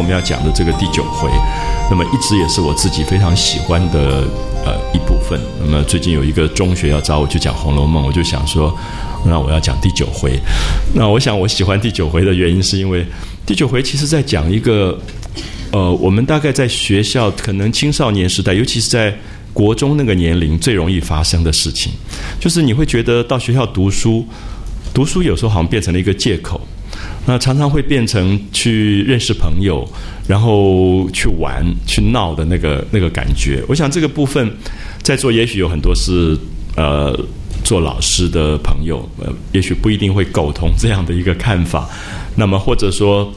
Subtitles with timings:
[0.00, 1.28] 我们要讲的这个第九回，
[1.90, 4.26] 那么一直也是我自己非常喜欢的
[4.64, 5.38] 呃一部分。
[5.62, 8.74] 那么最近有一个中学要找我去讲《红楼梦》，我就想说，
[9.26, 10.40] 那我要讲第九回。
[10.94, 13.04] 那我想我喜欢第九回的原因，是因为
[13.44, 14.98] 第九回其实在讲一个
[15.70, 19.14] 呃，我们大概在学校可能青少年时代，尤其是在
[19.52, 21.92] 国中那个年龄最容易发生的事情，
[22.40, 24.26] 就是你会觉得到学校读书，
[24.94, 26.58] 读书有时候好像变成了一个借口。
[27.30, 29.88] 那常常会变成去认识朋友，
[30.26, 33.62] 然后去玩、去闹的那个那个感觉。
[33.68, 34.52] 我想这个部分
[35.00, 36.36] 在座也许有很多是
[36.74, 37.16] 呃
[37.62, 41.88] 做老师的朋友，呃，也许不一定会苟同这样的一个看法。
[42.34, 43.32] 那么或者说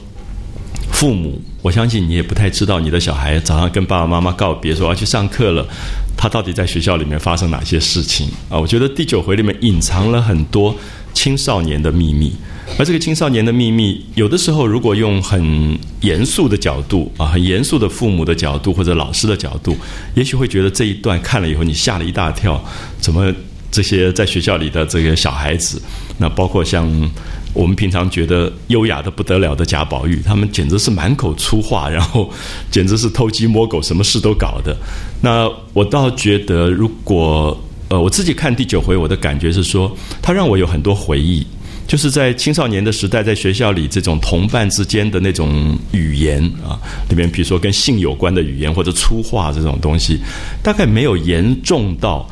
[0.90, 5.64] 父母，我相信你也不太知道你的小孩早上跟爸爸妈妈告别说要去上课了，
[6.16, 8.58] 他到底在学校里面发生哪些事情啊？
[8.58, 10.74] 我觉得第九回里面隐藏了很多
[11.12, 12.32] 青少年的秘密。
[12.76, 19.76] 而这个青少年的秘密，有的时候如果用很严肃的角度啊，很严肃的父母的角度或者老师的角度，
[20.14, 22.60] 也许会觉得这一段看了以后你吓了一大跳。
[23.00, 23.32] 怎么
[23.70, 25.80] 这些在学校里的这个小孩子，
[26.18, 26.84] 那包括像
[27.52, 32.28] 我们平常觉得优雅的不得了的贾宝玉，他们简直是满口粗话，然后
[32.72, 34.76] 简直是偷鸡摸狗，什么事都搞的。
[35.20, 37.56] 那我倒觉得，如果
[37.88, 41.46] 呃我自己看第九回，我的感觉是说，他让我有很多回忆。
[41.86, 46.80] 就是在青少年的时代，在学校里这种同伴之间的那种语言啊，
[47.10, 50.18] 里面比如说跟性有关的语言或者粗话这种东西，
[50.62, 52.28] 大概没有严重到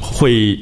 [0.00, 0.58] 会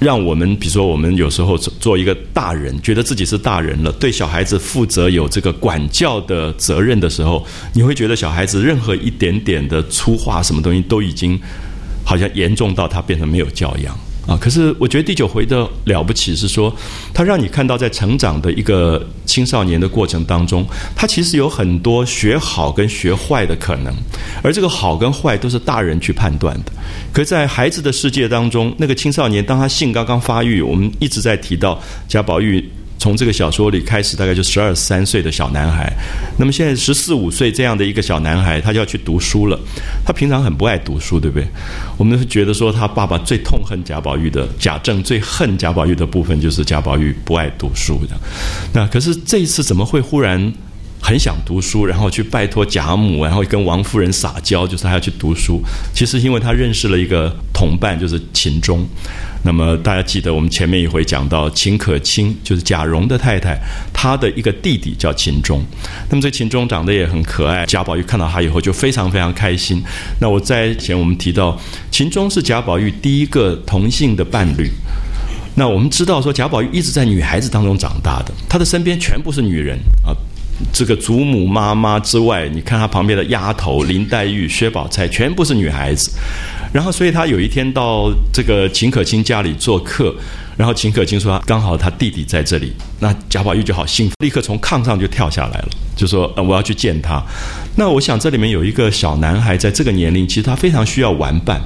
[0.00, 11.38] 让我们，比如说我们有时候做一个大人，觉得自己是大人了，对小孩子负责有这个管教的责任的时候，你会觉得小孩子任何一点点的粗话什么东西都已经
[12.04, 13.96] 好像严重到他变成没有教养。
[14.26, 16.74] 啊，可是我觉得第九回的了不起是说，
[17.12, 23.94] 它让你看到在成长的一个青少年的过程当中，他其实有很多学好跟学坏的可能，
[24.42, 26.72] 而这个好跟坏都是大人去判断的。
[27.12, 32.66] 可是在孩子的世界当中，那个青少年当他性刚刚发育，我们一直在提到贾宝玉。
[33.04, 35.92] 从这个小说里开始，大概就十二三岁的小男孩。
[36.38, 39.60] 那么现在十四五岁这样的一个小男孩，他就要去读书了。
[40.06, 41.46] 他平常很不爱读书，对不对？
[41.98, 48.16] 我们觉得说，他爸爸最痛恨贾宝玉的，贾政最恨贾宝玉的部分，就是贾宝玉不爱读书的。
[48.72, 50.50] 那可是这一次怎么会忽然
[51.04, 55.60] 很想读书，然后去拜托贾母，然后跟王夫人撒娇，就是他要去读书？
[55.92, 58.88] 其实因为他认识了一个同伴，就是秦钟。
[59.42, 63.60] 那么大家记得，我们前面一回讲到秦可卿，就是贾蓉的太太，
[63.92, 65.62] 她的一个弟弟叫秦钟。
[66.08, 69.82] 那么这秦钟长得也很可爱，贾宝玉看到他以后就非常非常开心。
[70.18, 71.60] 那我在前我们提到，
[71.90, 74.70] 秦钟是贾宝玉第一个同性的伴侣。
[75.54, 80.16] 那我们知道说，贾宝玉一直在女孩子当中长大的，他的身边全部是女人啊。
[80.72, 86.10] 这个祖母妈妈之外，你看他旁边的丫头林黛玉、薛宝钗，全部是女孩子。
[86.72, 90.12] 然后，所以他有一天到这个秦可卿家里做客，
[90.56, 97.22] 然后秦可卿说刚好他弟弟在这里，那贾宝玉就好兴奋，立刻从炕上就跳下来了，就说呃我要去见他。
[97.76, 101.60] 那我想这里面有一个小男孩，在这个年龄，其实他非常需要玩伴。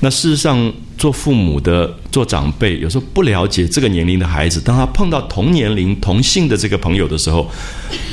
[0.00, 7.50] 那事实上，做父母的、做长辈，有时候不了解这个年龄的孩子，当他碰到同年龄、同性的这个朋友的时候，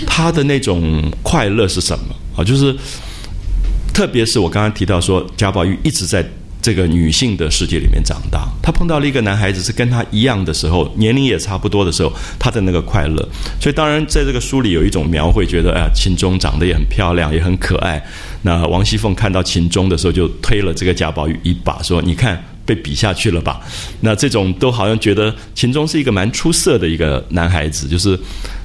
[0.06, 2.44] 他的那种快乐是什么啊？
[2.44, 2.76] 就是，
[3.94, 6.26] 特别是我刚刚提到说，贾宝玉一直在。
[6.64, 12.10] 这个女性的世界里面长大，他碰到了一个男孩子是跟他一样的时候，年龄也差不多的时候，
[12.40, 13.30] 他的那个快乐。
[13.60, 18.02] 所以当然在这个书里有一种描绘，觉得哎，秦钟长得也很漂亮，也很可爱。
[18.44, 23.62] 那王熙凤看到秦钟的时候，就推了这个贾宝玉一把，说：“你看。”被比下去了吧？
[24.00, 28.18] 那这种都好像觉得秦钟是一个蛮出色的一个男孩子，就是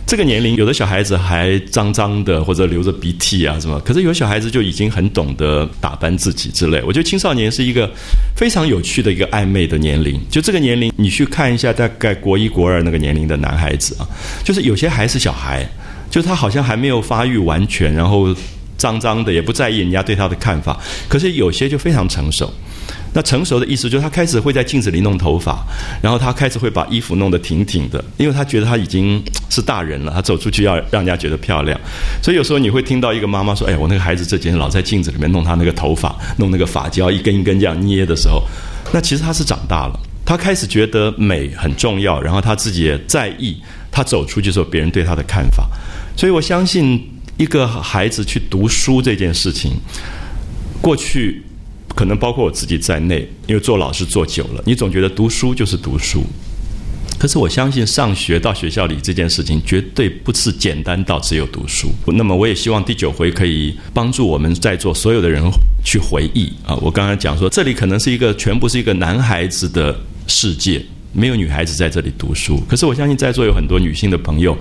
[0.06, 6.82] 这个年龄，有的小孩子还脏脏的或者流着鼻涕啊什么，可是有小孩子就已经很懂得打扮自己之类。
[6.86, 7.90] 我觉得青少年是一个
[8.36, 10.20] 非常有趣的一个暧昧的年龄。
[10.30, 14.06] 就这个年龄，你去看一下大概国一国二那个年龄的男孩子啊，
[14.44, 15.68] 就是有些还是小孩，
[16.10, 18.34] 就他好像还没有发育完全，然后
[18.76, 20.78] 脏脏的也不在意人家对他的看法，
[21.08, 22.52] 可是有些就非常成熟。
[23.14, 25.64] 那成熟的意思就是他开始会在镜子里弄头发，
[26.02, 31.78] 然后他开始会把衣服弄得挺挺的，因为他觉得他已经是大人了，他走出去要让人家觉得漂亮。
[32.22, 38.42] 所以有时候你会听到一个妈妈说：“哎，我那个孩子这几天老在镜子里面弄他那个头发，弄那个发胶一根一根这样捏的时候，
[38.92, 43.56] 那其实他是长大了，他开始觉得美很重要，然后他自己也在意
[43.90, 45.66] 他走出去时候别人对他的看法。
[46.14, 49.72] 所以我相信一个孩子去读书这件事情，
[50.80, 51.42] 过去。
[51.98, 56.22] 可能包括我自己在内，因为做老师做久了，你总觉得读书就是读书，
[57.18, 61.88] 可是我相信上学到学校里这件事情绝对不是简单到只有读书。
[62.06, 65.42] 那么我也希望第九回可以帮助我们在座所有的人
[65.84, 69.98] 去回忆啊，我刚才讲说这里可能是一个全部是一个男孩子的
[70.28, 70.80] 世界，
[71.12, 72.62] 没有女孩子在这里读书。
[72.68, 74.56] 可是我相信在座有很多女性的朋友。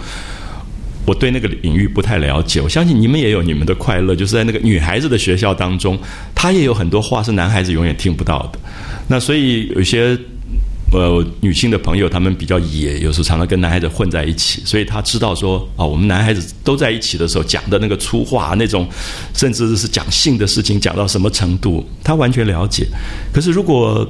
[1.07, 5.97] 我对那个领域不太了解，我相信你们也有你们的快乐，就是在那个女孩子的学校当中，
[6.35, 8.59] 她也有很多话是男孩子永远听不到的。
[9.07, 10.19] 那所以有些
[10.91, 18.85] 呃女性的朋友，她们比较野，有时候常常跟男孩子混在一起，所以她知道说啊，我们男孩子都在一起的时候讲的那个粗话，那种
[19.33, 22.85] 甚至是讲性的事情讲到什么程度，她完全了解。
[23.31, 24.05] 可是如果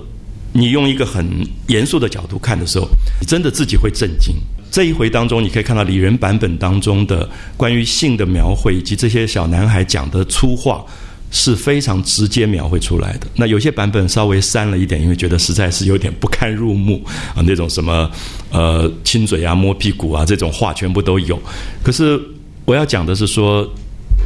[0.51, 1.27] 你用一个很
[1.67, 2.87] 严肃的角度看的时候，
[3.21, 4.33] 你真的自己会震惊。
[4.69, 10.85] 这一回当中，你可以看到李人版本当中的关于性的描绘，以及这些小男孩讲的粗话，
[11.31, 13.27] 是非常直接描绘出来的。
[13.35, 17.03] 那有些版本稍微删了一点，因为觉得实在是有点不堪入目
[17.35, 18.09] 啊，那种什么
[18.51, 21.41] 呃亲嘴啊、摸屁股啊这种话全部都有。
[21.81, 22.19] 可是
[22.65, 23.67] 我要讲的是说，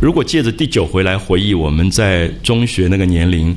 [0.02, 3.56] 如果借着第九回来回忆我们在中学那个年龄。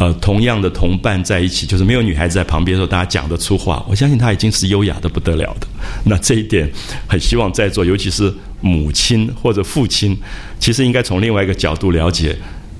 [0.00, 5.66] 呃，同样的同伴在一起，就是没有女孩子在旁边的时候，大家讲得出话，我相信他已经是优雅的不得了的。
[6.06, 6.66] 那这一点，
[7.06, 8.32] 很希望在座，尤其是
[8.62, 10.18] 母亲或者父亲，
[10.58, 12.34] 其实应该从另外一个角度了解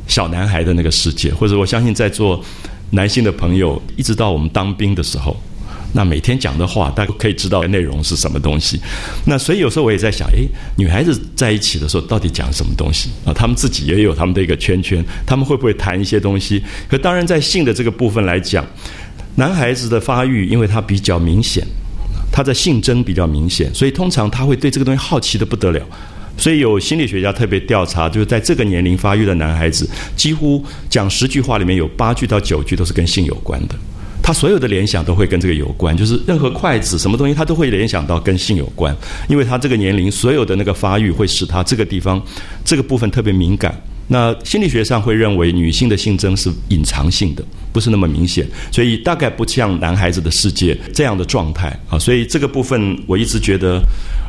[0.06, 2.42] 小男孩的那个世界，或者我相信在座
[2.92, 5.36] 男性的朋友，一直到我们当兵的时候。
[5.92, 8.80] 那每天讲的话，大家可以知道内容是什么东西。
[9.24, 10.46] 那所以有时候我也在想，诶，
[10.76, 13.32] 女孩子在一起的时候到底讲什么东西啊？
[13.32, 16.62] 他们自己也有他们的一个圈圈，他们会不会谈一些东西？
[16.88, 18.64] 可当然，在性的这个部分来讲，
[19.34, 21.66] 男孩子的发育，因为他比较明显，
[22.32, 25.80] 他的性征比较明显，所以通常他会对这个东西好奇的不得了。
[26.36, 29.86] 所以有心理学家特别调查，就是在这个年龄发育的男孩子，
[30.16, 33.74] 几乎讲十句话里面有八句到九句都是跟性有关的。
[34.22, 38.96] 他所有的联想都会跟这个有关，就是任何筷子什么东西，他都会联想到跟性有关，
[39.28, 42.22] 因为他这个年龄所有的那个发育会使他这个地方
[42.64, 43.74] 这个部分特别敏感。
[44.12, 51.96] 那心理学上会认为女性的性征是隐藏性的，不是那么明显，所以大概不像男孩子的世界这样的状态啊。
[51.96, 53.80] 所以这个部分我一直觉得，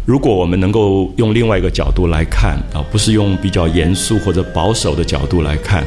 [0.05, 5.83] 如果我们能够用另外一个角度来看啊，不是用比较严肃或者保守的角度来看，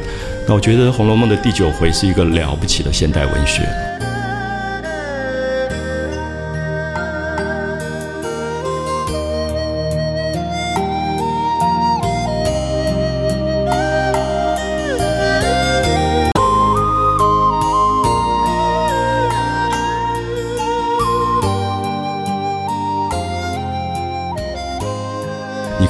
[0.49, 3.63] 那我觉得《红楼梦》的第九回是一个了不起的现代文学。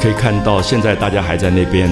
[0.05, 1.91] 可以看到，现在大家还在那边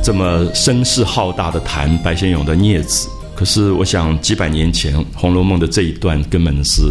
[0.00, 6.82] 这么声势浩大的谈白先勇的《孽子》，可是我想几百年前《红楼梦》的这一段根本是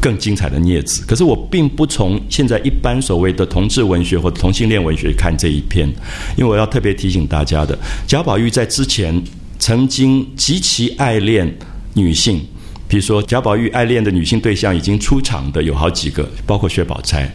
[0.00, 1.02] 更精彩的《孽子》。
[1.04, 5.88] 可是我并不从现在一般所谓的同志文学或同性恋文学看这一篇，
[6.36, 7.76] 因为我要特别提醒大家的，
[8.06, 9.20] 贾宝玉在之前
[9.58, 11.52] 曾经极其爱恋
[11.94, 12.40] 女性，
[12.86, 17.28] 比如说贾宝玉爱恋的女性对象已经出场的有好几个，包括薛宝钗。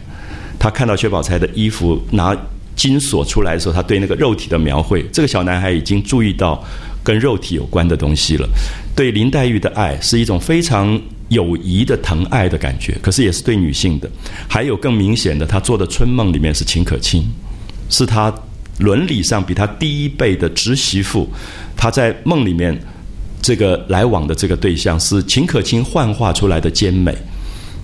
[0.58, 2.36] 他看到薛宝钗的衣服拿
[2.74, 6.62] 金锁出来的时候，他对那个肉体的描绘，这个小男孩已经注意到
[7.02, 8.48] 跟肉体有关的东西了。
[8.94, 14.10] 对林黛玉的爱是一种非常友谊的疼爱的感觉，可是也是对女性的。
[14.48, 17.24] 还有更明显的，他做的春梦里面是秦可卿，
[17.88, 18.32] 是他
[18.78, 21.28] 伦理上比他低一辈的侄媳妇，
[21.76, 22.78] 他在梦里面
[23.40, 27.16] 这个来往的这个对象是秦可卿幻化出来的奸美。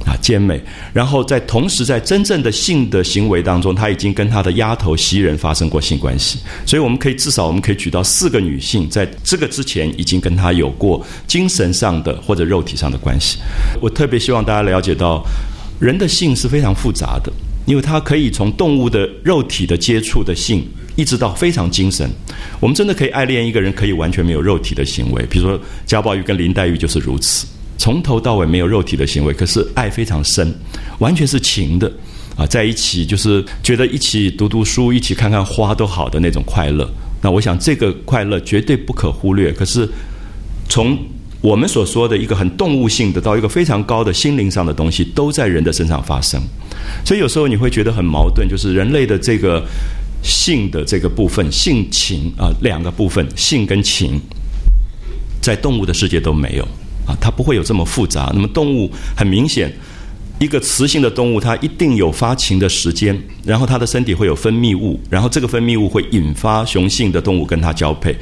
[0.04, 0.60] 啊，奸美，
[0.92, 13.38] 然后在同时在真正的性的行为当中，他已经跟他的丫头袭人发生过性关系，所以我们可以至少我们可以举到四个女性，在这个之前已经跟他有过精神上的或者肉体上的关系。
[13.80, 15.24] 我特别希望大家了解到，
[15.78, 17.32] 人的性是非常复杂的，
[17.66, 20.66] 因为它可以从动物的肉体的接触的性，
[20.96, 22.10] 一直到非常精神。
[22.60, 27.46] 我们真的可以爱恋一个人，可以完全没有肉体的行为，比如说贾宝玉跟林黛玉就是如此。
[27.78, 30.54] 从头到尾没有肉体的行为，可是爱非常深，
[30.98, 31.90] 完全是情的
[32.36, 36.88] 啊，在一起就是觉得一起读读书，一起看看花都好的那种快乐。
[37.20, 39.52] 那我想这个快乐绝对不可忽略。
[39.52, 39.88] 可是
[40.68, 40.96] 从
[41.40, 46.40] 我们所说的一个很动物性的到一个非常高的心灵上的东西，都在人的身上发生。
[47.04, 49.64] 所以有时候你会觉得很矛盾，就是人类的这个
[50.22, 54.20] 性的这个部分，性情啊两个部分，性跟情，
[55.40, 56.66] 在动物的世界都没有。
[57.20, 58.30] 它不会有这么复杂。
[58.34, 59.72] 那么动物很明显，
[60.38, 68.16] 一个雌性的动物，它一定有发情的时间，然后它的身体会有分泌物，然后这个分泌物会引发雄性的动物跟它交配。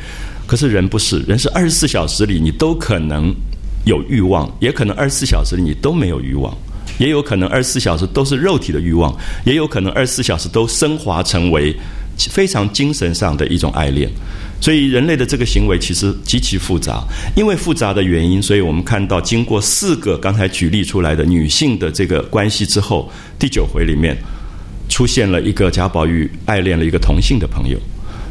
[0.46, 3.34] 可是人不是，人是二十四小时里你都可能
[3.84, 6.56] 有欲望，也可能二十四小时里你都没有欲望。
[6.98, 11.74] 也有可能二十四小时都是肉体的欲望，也有可能二十四小时都升华成为
[12.28, 14.10] 非常精神上的一种爱恋。
[14.60, 17.02] 所以人类的这个行为其实极其复杂，
[17.34, 24.14] 因为复杂的原因，所以我们看到经过四个刚才举例出来的女性的这个关系之后，第九回里面
[24.90, 27.78] 出现了一个贾宝玉爱恋了一个同性的朋友。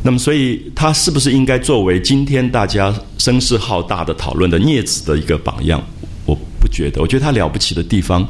[0.03, 5.83] 那么，所以他是不是应该作为今天大家声势浩大的讨论的孽子的一个榜样？
[6.25, 7.01] 我不觉得。
[7.01, 8.25] 我觉得他了不起的地方，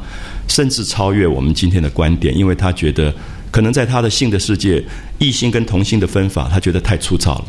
[0.48, 3.14] 甚至超越我们今天的观点，因为他觉得
[3.52, 4.84] 可能在他的性的世界，
[5.18, 7.46] 异性跟同性的分法，他觉得太粗糙了。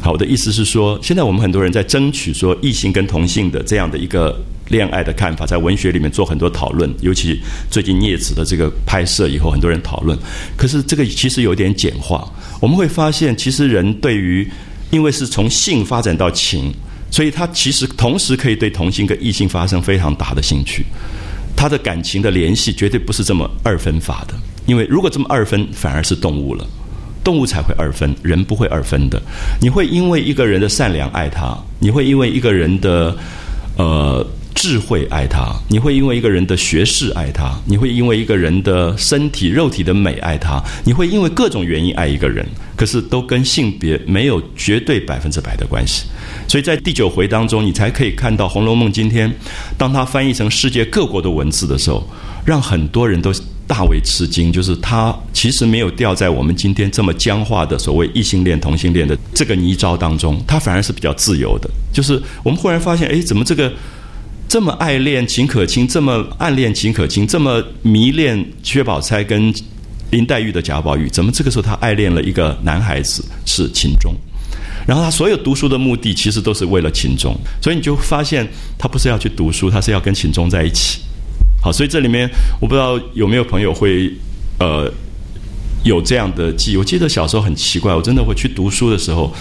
[0.00, 4.38] 好，我的意思是说，现在我们很多人在争取说异性跟同性的这样的一个。
[4.68, 7.40] 恋爱的看法，在文学里面做很多讨论，尤其
[7.70, 10.14] 最近镊子的这个拍摄以后，很多人讨论。
[10.58, 12.30] 可是这个其实有点简化。
[12.60, 14.46] 我们会发现，其实人对于，
[14.90, 16.70] 因为是从性发展到情，
[17.10, 20.84] 所以他其实同时可以对同性跟异性发生非常大的兴趣。
[21.56, 24.34] 他的感情的联系绝对不是这么二分法的，
[24.68, 26.64] 因为如果这么二分，反而是动物了。
[27.24, 29.20] 动物才会二分，人不会二分的。
[29.60, 33.16] 你会因为一个人的善良爱他，你会因为一个人的，
[33.76, 34.24] 呃。
[34.54, 42.44] 智慧爱他，你会因为一个人的学识爱他，你会因为一个人的身体肉体的美爱他，你会因为各种原因爱一个人，
[42.74, 46.06] 可是都跟性别没有绝对百分之百的关系。
[46.48, 49.32] 所以在第九回当中，你才可以看到《红楼梦》今天
[49.76, 52.04] 当它翻译成世界各国的文字的时候，
[52.44, 53.32] 让很多人都
[53.68, 61.70] 大为吃惊，就是他其实没有掉在我们今天这么僵化的所谓异性恋、同性恋的这个泥沼当中，他反而是比较自由的。
[61.92, 63.72] 就是我们忽然发现，哎，怎么这个？
[64.48, 69.52] 这么爱恋秦可卿，这么暗恋秦可卿，这么迷恋薛宝钗跟
[70.10, 74.14] 林黛玉的贾宝玉，怎么这个时候他爱恋了一个男孩子是秦钟？
[74.86, 78.48] 然后他所有读书的目的其实都是为了秦钟，所以你就发现
[78.78, 81.00] 他不是要去读书，他是要跟秦钟在一起。
[81.60, 82.28] 好，所以这里面
[82.60, 84.12] 我不知道有没有朋友会
[84.58, 84.90] 呃
[85.84, 86.76] 有这样的记忆。
[86.76, 89.32] 我记得小时候很奇怪，我真的会去读书的时候，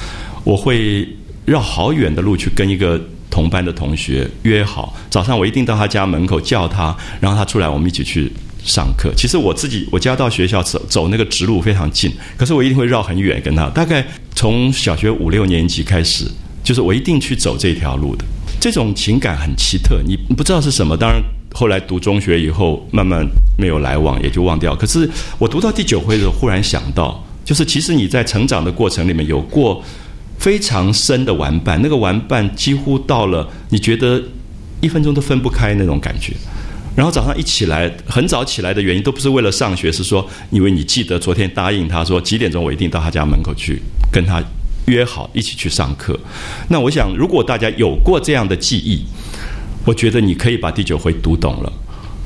[0.43, 1.07] 我会
[1.45, 3.01] 绕好远的路去跟一个。
[3.29, 8.31] 同班的同学约好早上，我一定到他家门口叫他，然后他出来，我们一起去
[8.65, 9.13] 上课。
[9.15, 13.69] 其实我自己我家到学校走走那个直路非常近，可是我一定会绕很远跟他。
[13.69, 16.25] 大概从小学五六年级开始，
[16.63, 18.25] 就是我一定去走这条路的。
[18.59, 20.97] 这种情感很奇特，你不知道是什么。
[20.97, 21.21] 当然
[21.57, 23.25] 后来读中学以后，慢慢
[23.57, 24.75] 没有来往，也就忘掉。
[24.75, 25.09] 可是
[25.39, 29.83] 我读到第九回的时候，忽然想到，就是其实你在成长的过程里面有过。
[30.39, 34.21] 非常深的玩伴，那个玩伴几乎到了你觉得
[34.81, 36.31] 一分钟都分不开那种感觉。
[36.95, 44.39] 然后早上一起来，很早起来的原因都不是为了上学，是说因为你记得昨天答应他说几点钟我一定到他家门口去跟他
[44.85, 46.17] 约好一起去上课。
[46.69, 49.03] 那我想，如果大家有过这样的记忆，
[49.87, 51.71] 我觉得你可以把第九回读懂了。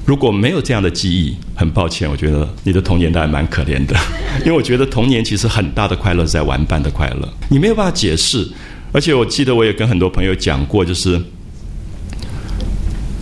[0.03, 3.95] 如果没有这样的记忆，很抱歉，我觉得你的童年都还蛮可怜的，
[4.43, 8.49] 因为我觉得童年其实很大的快乐是在玩伴的快乐，你没有办法解释。
[8.91, 11.21] 而且我记得我也跟很多朋友讲过，就是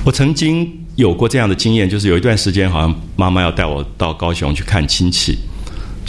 [0.06, 5.38] 我曾经有过这样的经验，就是有一段时间好像妈妈要带我到高雄去看亲戚。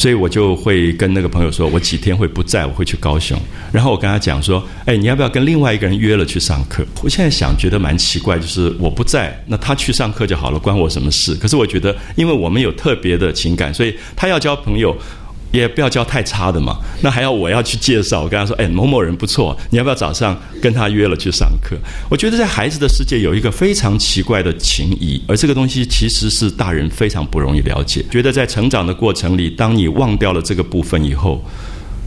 [0.01, 3.39] 所以我就会跟那个朋友说，我几天会不在，我会去高雄。
[3.71, 6.83] 然后我跟他讲说，哎，你要不要跟另外一个人约了去上课？
[7.03, 11.35] 我现在想觉得蛮奇怪，就是我不在，那他去上课就好了，关我什么事？
[11.35, 14.97] 可是我觉得，因为我们有特别的情感，所以他要交朋友。
[15.53, 18.23] 也不要教太差的嘛，那还要我要去介绍？
[18.23, 21.77] 我跟他说，哎，某某人不错，你要不要早上跟他约了去上课？
[22.09, 28.05] 我觉得在孩子的世界有一个非常奇怪的情谊，而这个东西其实是大人非常不容易了解。
[28.11, 31.45] 觉得在成长的过程里，当你忘掉了这个部分以后，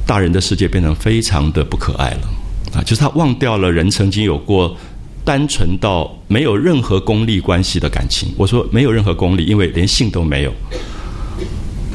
[0.06, 2.30] 大人的世界变成非常的不可爱了
[2.76, 2.84] 啊！
[2.84, 4.76] 就是他忘掉了人曾经有过
[5.26, 8.30] 单纯到没有任何功利关系的感情。
[8.38, 10.54] 我说没有任何功利，因为连性都没有。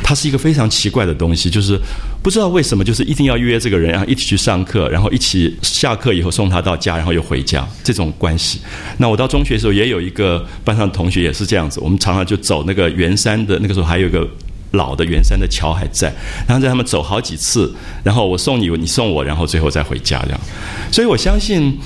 [0.09, 1.79] 它是一个非常奇怪的东西，就是
[2.23, 8.59] 不知道为什么，就是一定要约这个人，然后一起去上课，然后一起下课以后送他到家，然后又回家这种关系。
[8.97, 14.27] 那我到中学的时候也有一个班上的同学也是这样子，我们常常就走那个圆山的那个时候还有一个
[14.71, 16.11] 老的圆山的桥还在，
[16.47, 17.71] 然后在他们走好几次，
[18.03, 20.41] 然后我送你，你送我，然后最后再回家这样。
[20.91, 21.79] 所以我相信，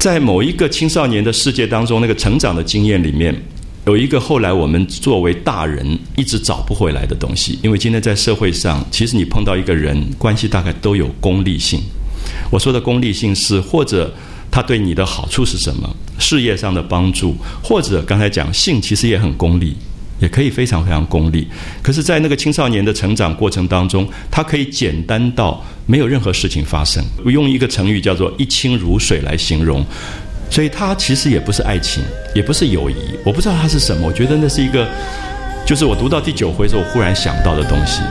[0.00, 3.32] 在某一个青少年的世界当中，那个成长的经验里面。
[3.90, 11.80] 有一个后来我们作为大人一直找不回来的东西，因为今天在社会上，其实你碰到一个人，关系大概都有功利性。
[12.52, 14.14] 我说的功利性是，或者
[14.48, 19.74] 他对你的好处是什么，事业上的帮助，或者刚才讲性，其实也很功利，
[20.20, 21.48] 也可以非常非常功利。
[21.82, 27.02] 可是，在那个青少年的成长过程当中，他可以简单到没有任何事情发生。
[27.24, 29.84] 我用一个成语叫做“一清如水”来形容。
[30.50, 32.02] 所以它其实也不是爱情，
[32.34, 34.06] 也不是友谊，我不知道它是什么。
[34.06, 34.86] 我觉得那是一个，
[35.64, 38.02] 就是我读到第九回的时候，我忽然想到的东西。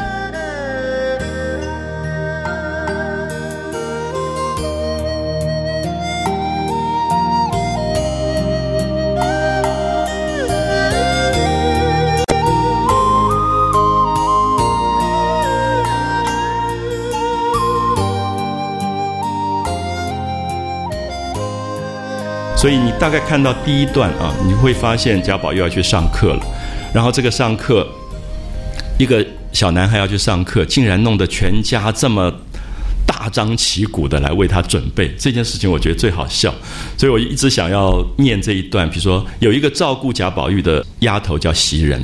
[22.59, 26.45] 所以你大概看到第一段啊，你会发现贾宝玉要去上课了，
[26.93, 27.87] 然后这个上课，
[28.97, 32.29] 一个小男孩要去上课，竟然弄得全家这么
[33.07, 36.53] 大张旗鼓的来为他准备这件事情，我觉得最好笑，
[36.97, 38.89] 所以我一直想要念这一段。
[38.89, 42.01] 比如说，有一个照顾贾宝玉的丫头叫袭人，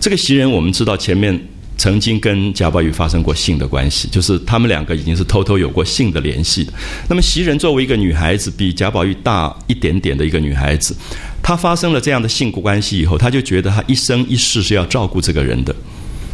[0.00, 1.40] 这个袭人我们知道前面。
[1.84, 6.66] 曾经跟贾宝玉发生过性的关系，就是他们两个已经是偷偷有过性的联系。
[7.10, 10.96] 那么袭人作为一个女孩子，比贾宝玉大一点点的一个女孩子，
[11.42, 15.76] 她发生了这样的性关系以后，她就觉得她一生一世是要照顾这个人的，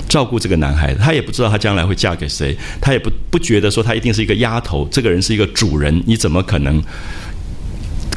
[0.09, 1.01] 照顾这个男孩子。
[1.01, 6.81] 她也不知道她将来会嫁给谁，她也不不觉得说她一定是一个丫头，这个人是一个主人，你怎么可能？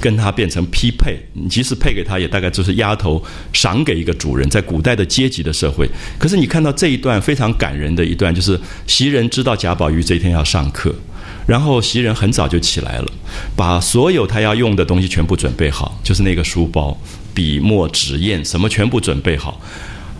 [0.03, 4.49] 跟他变成匹配，你即使配给他，也大概就是丫头赏给一个主人。
[4.49, 5.89] 在古代的阶级的社会，
[6.19, 10.93] 可是你看到这一段非常感人的一段，就是袭人知道贾宝玉这一天要上课，
[11.47, 13.07] 然后袭人很早就起来了，
[13.55, 16.99] 把所有他要用的东西全部准备好，就是那个书包、
[17.33, 19.61] 笔墨纸砚什么全部准备好，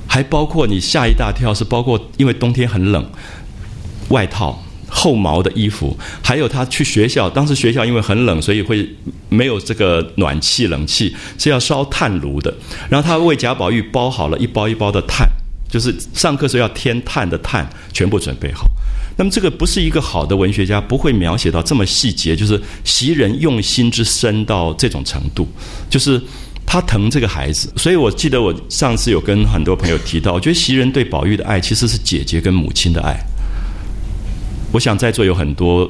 [0.08, 3.06] 还包括你吓一大跳，是包括因为冬天很冷，
[4.08, 4.64] 外套。
[4.96, 7.28] 厚毛的衣服，还有他去学校。
[7.28, 8.88] 当时学校因为很冷，所以会
[9.28, 12.54] 没有这个暖气、冷气，是要烧炭炉的。
[12.88, 15.28] 然后他为贾宝玉包好了一包一包的炭，
[15.68, 18.66] 就是上课时候要添炭的炭，全部准备好。
[19.18, 25.48] 那么这个不是一个好的文学家不会描写到这么细节，就是袭人用心之深到这种程度，
[25.90, 26.22] 就是
[26.66, 27.72] 他疼这个孩子。
[27.76, 33.20] 所以我记得我上次有跟很多朋友提到，我觉得袭人对宝玉的爱其实是姐姐跟母亲的爱。
[34.74, 35.90] 我想在座有很多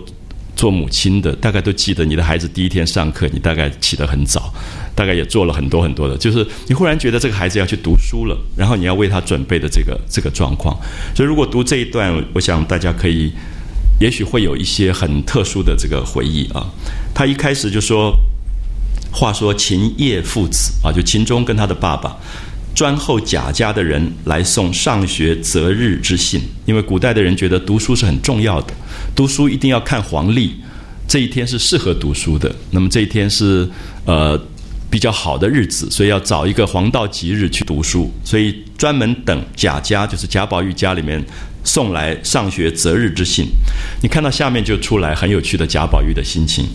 [0.57, 4.53] 做母亲的，大概都记得你的孩子第一天上课，你大概起得很早，
[4.93, 10.77] 大概也做了很多很多的，就是你忽然觉得这个孩子要去读书了，然后你要为他准备的这个这个状况。
[11.15, 13.31] 所以如果读这一段，我想大家可以，
[14.01, 16.67] 也许会有一些很特殊的这个回忆啊。
[17.15, 18.13] 他一开始就说，
[19.11, 22.17] 话说秦叶父子啊，就秦钟跟他的爸爸。
[22.75, 28.73] 专候贾家的人来送上学择日之信，因为古代的人觉得读书是很重要的，
[29.15, 30.53] 读书一定要看黄历，
[31.07, 32.53] 这一天是适合读书的。
[32.71, 33.69] 那么这一天是
[34.05, 34.39] 呃
[34.89, 41.23] 比较好的日子，所以要找一个黄道吉日去读书，所以专门等贾家，就是贾宝玉家里面
[41.63, 43.45] 送来上学择日之信。
[44.01, 46.67] 你看到下面就出来很有趣的贾宝玉的心情，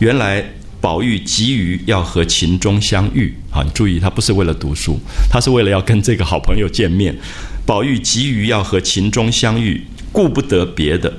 [0.00, 0.44] 原来。
[0.84, 7.16] 宝玉急于要和秦钟相遇，啊，你注意，他不是为了读书，他是为了要跟这个好朋友见面。
[7.64, 11.10] 宝玉急于要和秦钟相遇，顾不得别的，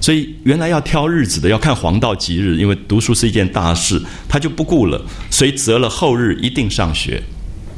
[0.00, 4.98] 所以原来要挑日子的，要看黄道吉日，因为读书是一件大事，他就不顾了，
[5.30, 7.22] 所以择了后日一定上学。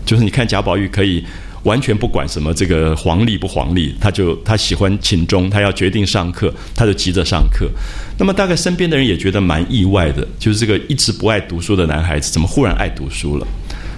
[0.06, 1.24] 就是你看贾宝玉可以。
[1.64, 7.70] 完全不管什么这个黄历不黄历，他就他喜欢勤钟，他要决定上课，他就急着上课。
[8.18, 13.46] 那么大概身边的人也觉得蛮意外的，就是这个一直不爱读书的男孩子，怎么忽然爱读书了？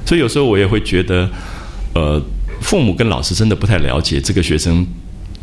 [0.05, 1.29] 所以有时候我也会觉得，
[1.95, 2.23] 呃，
[2.61, 4.87] 父母跟老师真的不太了解这个学生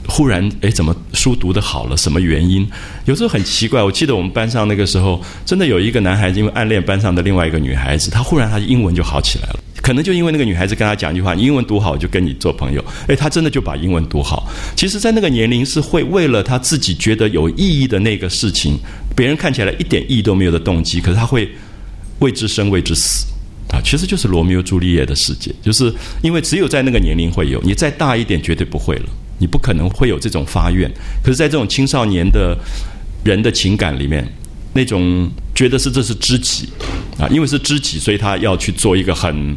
[0.08, 2.68] 忽然哎怎么书读得好了，什么原因？
[3.06, 3.82] 有时候很奇怪。
[3.82, 9.60] 我记得我们班上那个时候，真的有一个男孩子因为暗恋班上的另外一个女孩子，他忽然他的英文就好起来了。
[9.82, 14.48] 可能就因为那个女孩子跟他讲一句话：“你英文读好，我就跟你做朋友。”哎，他真的就把英文读好。
[14.76, 18.78] 其实，在那个年龄，是会为了他自己觉得有意义的那个事情，
[19.16, 21.50] 别人看起来一点意义都没有的动机，可是他会
[22.20, 23.26] 为之生，为之死
[23.72, 23.82] 啊！
[23.84, 29.06] 其实就是罗密欧朱丽叶的世界，就是因为只有在那个年龄会有，你再大一点绝对不会了，
[29.42, 30.90] 你不可能会有这种发愿。
[31.22, 32.58] 可是，在这种青少年的
[33.26, 34.26] 人的情感里面。
[34.74, 36.70] 那种觉得是这是知己
[37.20, 39.54] 啊，因为是知己，所以他要去做一个很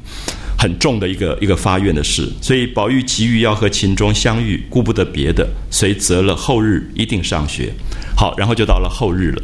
[0.58, 2.28] 很重的一个一个发愿的事。
[2.42, 7.72] 所以宝玉急于要和秦钟相遇，顾不得别的，遂择了后日一定上学。
[8.16, 9.42] 好，然后就到了后日了。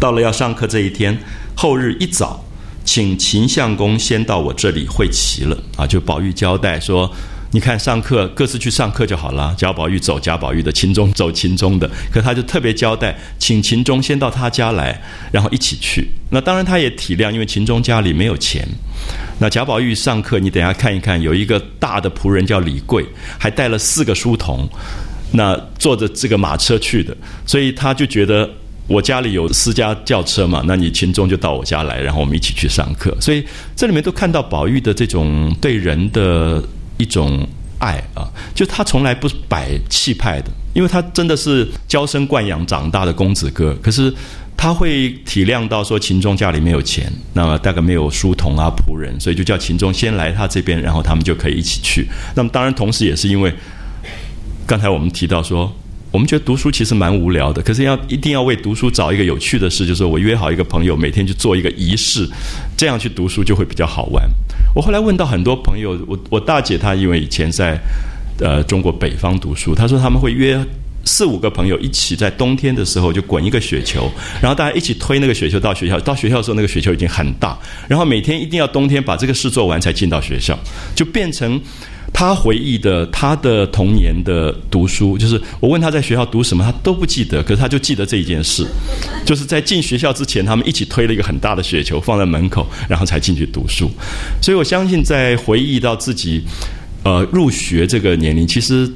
[0.00, 1.18] 到了要上课这一天，
[1.54, 2.42] 后日一早，
[2.82, 5.86] 请秦相公先到我这里会齐了啊。
[5.86, 7.14] 就宝玉交代说。
[7.52, 9.54] 你看，上课各自去上课就好了。
[9.56, 11.88] 贾宝玉走贾宝玉的，秦钟走秦钟的。
[12.12, 15.00] 可他就特别交代，请秦钟先到他家来，
[15.32, 16.08] 然后一起去。
[16.28, 18.66] 那当然，他也体谅，因为秦钟家里没有钱。
[19.38, 23.06] 那贾宝玉上课，你等下看一看，有一个大的仆人叫李贵，
[23.38, 24.68] 还带了四个书童，
[25.32, 27.16] 那坐着这个马车去的。
[27.46, 28.50] 所以他就觉得
[28.88, 33.16] 我家里有私家轿车嘛，那你秦钟就到我家来，然后我们一起去上课。
[33.20, 33.44] 所以
[33.76, 36.62] 这里面都看到宝玉的这种对人的
[36.96, 37.46] 一种
[37.78, 43.76] 爱啊，就他从来不摆气派的，因为他真的是娇生惯养长大的公子哥。
[43.82, 44.12] 可是
[44.56, 52.06] 他会体谅到说秦钟家里没有钱，那么大概没有书童啊仆人，所以就叫秦钟先来他这边，然后他们就可以一起去。
[52.34, 53.54] 那么当然，同时也是因为
[54.66, 55.74] 刚才我们提到说。
[56.16, 62.26] 我们觉得读书其实蛮无聊的，可是要一定要为读书找一个有趣的事，就是我约好一个朋友，每天去做一个仪式，
[62.74, 64.26] 这样去读书就会比较好玩。
[64.74, 67.78] 我后来问到很多朋友，我我大姐她因为以前在
[68.40, 70.58] 呃中国北方读书，她说他们会约
[71.06, 74.10] 四五个朋友一起在冬天的时候就滚一个雪球，
[74.42, 80.58] 然后大家一起推那个雪球到学校，到学校的时候那个雪球已经很大，然后每天一定要冬天把这个事做完才进到学校，
[80.94, 81.58] 就变成。
[82.12, 88.64] 他回忆的他的童年的读书，就是我问他在学校读什么，他都不记得，可是他就记得这一件事，
[89.26, 93.90] 就是在进学校之前，他们一起推了一个很大的雪球放在门口，然后才进去读书。
[94.40, 96.42] 所以我相信，在回忆到自己
[97.02, 98.90] 呃入学这个年龄，其实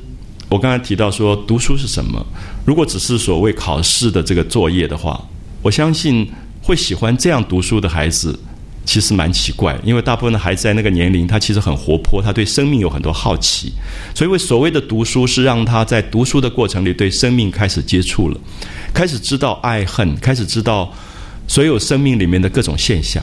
[0.50, 2.22] 我刚才提到说读书是什么，
[2.66, 5.18] 如果只是所谓考试的这个作业的话，
[5.62, 8.38] 我相信会喜欢这样读书的孩子。
[8.86, 13.70] 其实蛮奇怪，因为大部分的孩子在那个年龄，他其实很活泼，他对生命有很多好奇，
[14.14, 18.40] 所以为所谓的读书是让他在读书的过程里对生命开始接触了，
[18.92, 20.92] 开始知道爱恨，开始知道
[21.46, 23.22] 所有生命里面的各种现象。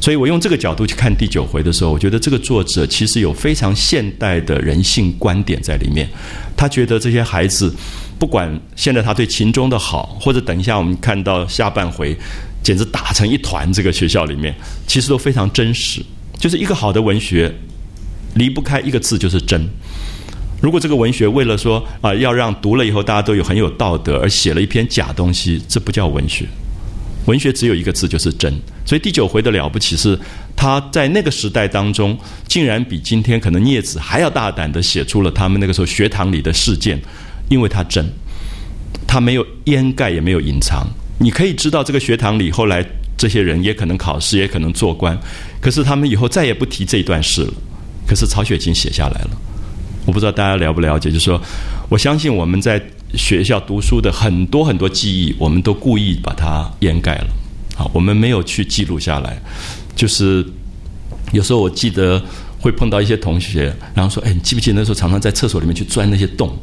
[0.00, 6.08] 所以我用这个角度去看第九回的时候，我觉得这个作者其实有非常现代的人性观点在里面。
[6.56, 7.74] 他觉得这些孩子，
[8.18, 12.16] 不管现在他对秦钟的好，或者等一下我们看到下半回。
[12.60, 14.54] 简直打成一团，这个学校里面
[14.86, 16.02] 其实都非常真实。
[16.38, 17.50] 就是一个好的文学，
[18.34, 19.66] 离不开一个字，就是真。
[20.60, 26.46] 如果这个文学为了说啊，要让读了以后大家都有很有道德，而写了一篇假东西，这不叫文学。
[27.28, 28.50] 文学只有一个字，就是真。
[28.86, 30.18] 所以第九回的了不起是，
[30.56, 36.98] 他在那个时代当中，竟然比今天可能聂子还要大胆的写出了他们那个时候学堂里的事件，
[37.50, 38.02] 因为他真，
[39.06, 40.86] 他没有掩盖，也没有隐藏。
[41.20, 42.82] 你可以知道，这个学堂里后来
[43.18, 45.18] 这些人也可能考试，也可能做官，
[45.60, 47.52] 可是他们以后再也不提这一段事了。
[48.06, 49.30] 可是曹雪芹写下来了，
[50.06, 51.38] 我不知道大家了不了解，就说，
[51.90, 52.82] 我相信我们在
[53.14, 57.26] 学校读书的很多很多记忆，我们都故意把它掩盖了。
[57.76, 59.40] 好，我们没有去记录下来。
[59.94, 60.44] 就是
[61.32, 62.22] 有时候我记得
[62.60, 66.56] 会碰到一些同学，然后说：“哎，你记不记得那时候常常在厕所里面去钻那些洞？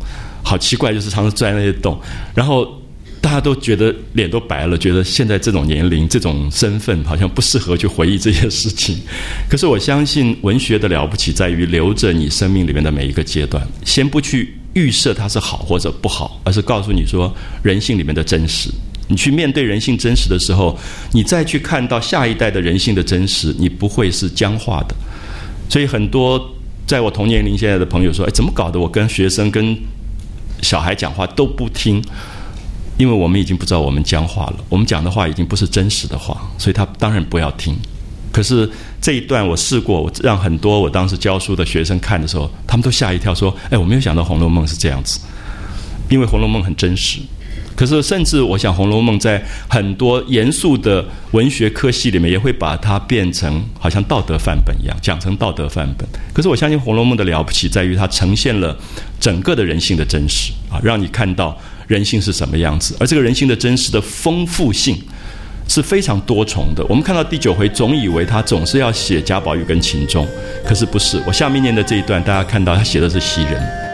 [0.44, 2.00] 好奇怪，就是常常钻那些洞。”
[2.36, 2.82] 然后。
[3.22, 9.00] 大家都觉得脸都白了，觉得现在这种年龄、这种身份好像不适合去回忆这些事情。
[9.50, 17.34] 可是我相信文学的了不起在于留着你生命里面的每一个阶段，先不去预设它是好或者不好，而是告诉你说
[17.64, 18.70] 人性里面的真实。
[19.08, 20.78] 你去面对人性真实的时候，
[21.12, 24.96] 你再去看到下一代的人性的真实，你不会是僵化的。
[25.70, 26.40] 所以很多
[26.88, 28.80] 在我同年龄现在的朋友说：“哎，怎么搞的？
[28.80, 29.78] 我跟学生、跟
[30.62, 32.02] 小孩讲话都不听。”
[32.98, 37.76] 因为我们已经不知道我们僵化了，我们讲的话已经不是真实的话，所以他当然不要听。
[38.36, 38.70] 可是
[39.00, 45.22] 这一段我试过，我让很多我当时教书的学生看的时候，他们都吓一跳，说：“哎，我没有想到《红楼梦》是这样子。”
[46.12, 47.20] 因为《红楼梦》很真实。
[47.78, 56.06] 可是甚至我想，《红楼梦》在很多严肃的文学科系里面，也会把它变成好像道德范本一样，讲成道德范本。
[56.34, 58.78] 可是我相信，《红楼梦》的了不起在于它呈现了
[59.18, 61.58] 整个的人性的真实啊，让你看到。
[61.88, 62.98] 人性是什么样子？
[63.00, 65.00] 而这个人性的真实的丰富性
[65.68, 66.86] 是非常多重的。
[66.88, 70.28] 我们看到第九回，总以为他总是要写贾宝玉跟秦钟，
[70.66, 71.22] 可是不是。
[71.26, 73.85] 我下面念的这一段，大家看到他写的是袭人。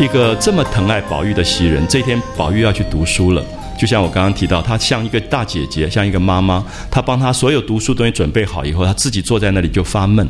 [0.00, 3.44] 一个这么疼爱宝玉的袭人，这天宝玉要去读书了。
[3.78, 10.26] 就像我刚刚提到，她像一个大姐姐，像一个妈妈，她帮他所有读书东西准备好以后，她自己坐在那里就发闷，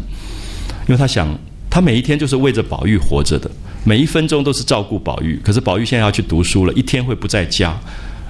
[0.88, 1.32] 因为她想，
[1.70, 3.48] 她每一天就是为着宝玉活着的，
[3.84, 5.40] 每一分钟都是照顾宝玉。
[5.44, 7.72] 可是宝玉现在要去读书了，一天会不在家，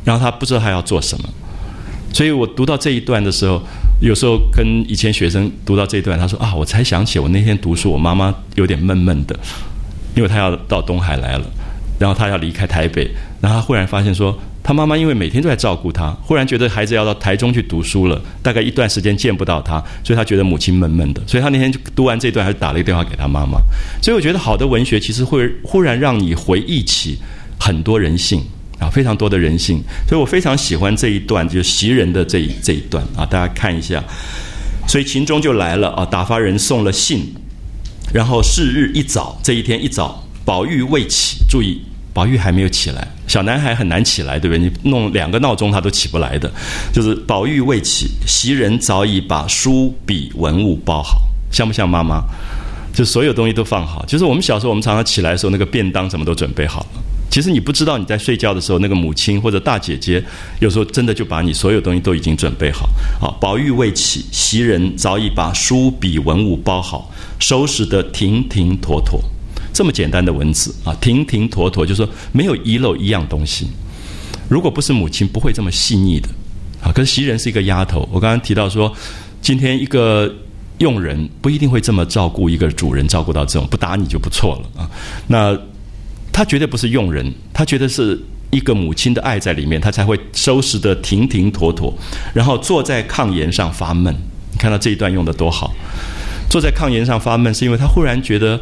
[0.05, 1.29] 然后她不知道她要做什么。
[2.13, 3.63] 所以我读到这一段的时候，
[4.03, 9.35] 有时候跟以前学生读到这一段，他说啊，我才想起我那天读书，我妈妈有点闷闷的。
[10.15, 11.45] 因为他要到东海来了，
[11.99, 21.23] 然后他要离开台北，然后他忽然发现说，他妈妈因为每天都在照顾他，忽然觉得孩子要到台中去读书了，大概一段时间见不到他，所以他觉得母亲闷闷的。
[21.27, 23.59] 所以他那天就读完这段，还打了一个电话给他妈妈。
[24.03, 27.19] 所以我觉得好的文学其实会忽然让你回忆起
[27.59, 28.43] 很多人性
[28.79, 29.83] 啊，非常多的人性。
[30.09, 34.03] 所以我非常喜欢这一段，就是袭人的这一这一段啊，大家看一下。
[34.89, 37.33] 所以秦钟就来了啊，打发人送了信，
[38.13, 41.81] 然后是日一早，这一天一早，宝玉未起，注意。
[42.13, 44.59] 宝玉还没有起来，小男孩很难起来，对不对？
[44.59, 46.51] 你弄两个闹钟他都起不来的。
[46.93, 51.21] 就是宝玉未起，袭人早已把书笔文物包好，
[51.53, 52.21] 像不像妈妈？
[52.93, 54.05] 就所有东西都放好。
[54.07, 56.87] 就是我们小时候，我们常常起来的时候，那个便当什么都准备好了。
[57.31, 60.23] 其实你不知道你在睡觉的时候，那个母亲或者大姐姐
[60.59, 62.89] 有时候真的就把你所有东西都已经准备好。
[63.21, 69.21] 好，宝玉未起，袭人早已把书笔文物包好，收拾得停停妥妥。
[69.73, 73.69] 这么简单的文字啊，停停妥妥，就说没有遗漏一样东西。
[74.49, 76.29] 如果不是母亲，不会这么细腻的
[76.83, 76.91] 啊。
[76.93, 78.93] 可是袭人是一个丫头，我刚刚提到说，
[79.41, 80.35] 今天一个
[80.79, 84.91] 佣人不一定会这么照顾一个主人，照顾到这种不打你就不错了啊。
[85.29, 85.57] 那
[86.41, 88.19] 他绝对不是佣人，他觉得是
[88.51, 91.93] 一个母亲的爱在里面，他才会收拾的停停妥妥，
[92.33, 94.11] 然后坐在炕沿上发闷。
[94.51, 95.71] 你看到这一段用的多好，
[96.49, 98.59] 坐在炕沿上发闷，是因为他忽然觉得。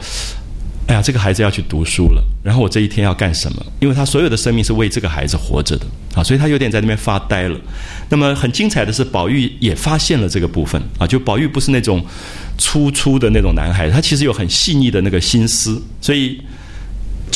[0.88, 3.62] 哎呀，这个孩子要去读书了，然后我这一天要干什么？
[3.78, 7.60] 因为他所有的生命是为这个孩子活着的啊，所以他有点在那边发呆了。
[8.08, 12.02] 那么很精彩的是，宝玉也发现了这个部分啊，就宝玉不是那种
[12.56, 15.78] 粗粗的那种男孩，他其实有很细腻的那个心思。
[16.00, 16.40] 所以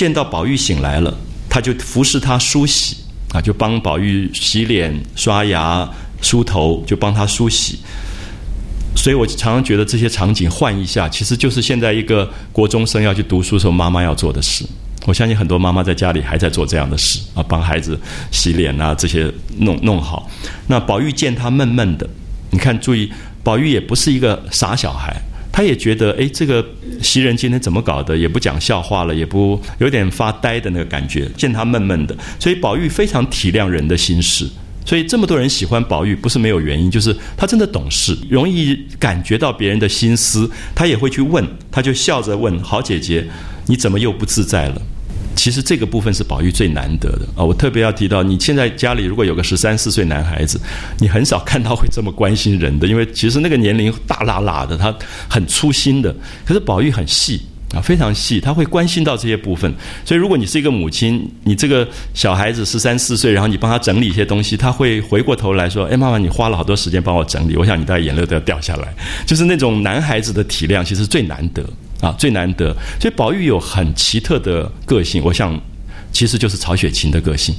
[0.03, 1.17] 见到宝玉醒来了，
[1.49, 2.97] 他就服侍他梳洗
[3.33, 5.89] 啊，就帮宝玉洗脸、刷牙、
[6.21, 7.79] 梳头，就帮他梳洗。
[8.97, 14.67] 所以我常常觉得这些场景换一下，其实就是现在一个国中生要去读书时候妈妈要做的事。
[15.07, 17.97] 我相信很多妈妈在家里还在做这样的事啊，帮孩子
[18.33, 20.29] 洗脸啊，这些弄弄好。
[20.67, 22.11] 那宝玉见他闷闷的，
[22.51, 23.09] 你看，注意，
[23.45, 25.17] 宝玉也不是一个傻小孩，
[25.53, 26.67] 他也觉得，哎，这个
[27.03, 28.17] 袭人今天怎么搞的？
[28.17, 31.29] 也不讲笑话了，也不有点发呆的那个感觉。
[31.37, 34.49] 见他闷闷的，所以宝玉非常体谅人的心事。
[34.85, 43.25] 所以这么多人喜欢宝玉，不是没有原因，就是他真的懂事，容易感觉到别人的心思，他也会去问，他就笑着问：“好姐姐，
[43.67, 44.83] 你怎么又不自在了？”
[45.35, 47.45] 其实这个部分是宝玉最难得的啊！
[47.45, 50.61] 我特别要提到，你现在家里如果有个十三四岁男孩子，
[50.99, 54.95] 你很少看到会这么关心人的，因为其实那个年龄大拉拉的，他
[55.29, 56.15] 很粗心的。
[56.45, 57.41] 可是宝玉很细。
[57.75, 59.75] 啊，非常细，他会关心到这些部分。
[60.05, 68.95] 所以，如果你是一个母亲，你这个小孩子十三四岁，然后你帮他整理一些东西，他会回过头来说：“哎，妈妈，你花了好多时间帮我整理。”我想你大概眼泪都要掉下来。
[69.25, 71.65] 就是那种男孩子的体谅，其实最难得
[72.03, 72.77] 啊，最难得。
[73.01, 75.59] 所以，宝玉有很奇特的个性，我想
[76.13, 77.55] 其实就是曹雪芹的个性，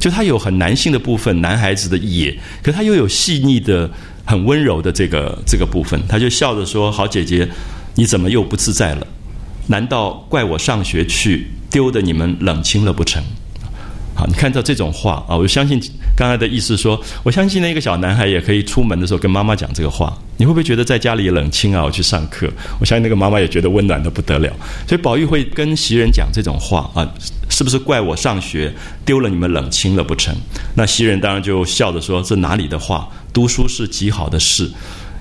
[0.00, 3.88] 就他有很男性的部分，男孩子的野，可他又有细腻的、
[4.24, 6.00] 很温柔的这个这个部分。
[6.08, 7.48] 他就笑着说：“好姐姐，
[7.94, 9.06] 你怎么又不自在了？”
[9.68, 13.22] 难道怪我上学去丢的你们冷清了不成？
[14.26, 15.80] 你看到这种话啊，我就相信
[16.16, 20.16] 刚才的意思说，我相信那个小男孩也可以出门的时候跟妈妈讲这个话。
[20.38, 21.84] 你会不会觉得在家里冷清啊？
[21.84, 24.52] 我去上课，我相信那个妈妈也觉得温暖的不得了。
[24.88, 27.08] 所以宝玉会跟袭人讲这种话啊，
[27.48, 28.72] 是不是怪我上学
[29.04, 30.34] 丢了你们冷清了不成？
[30.74, 33.08] 那袭人当然就笑着说：“这哪里的话？
[33.32, 34.68] 读书是极好的事。”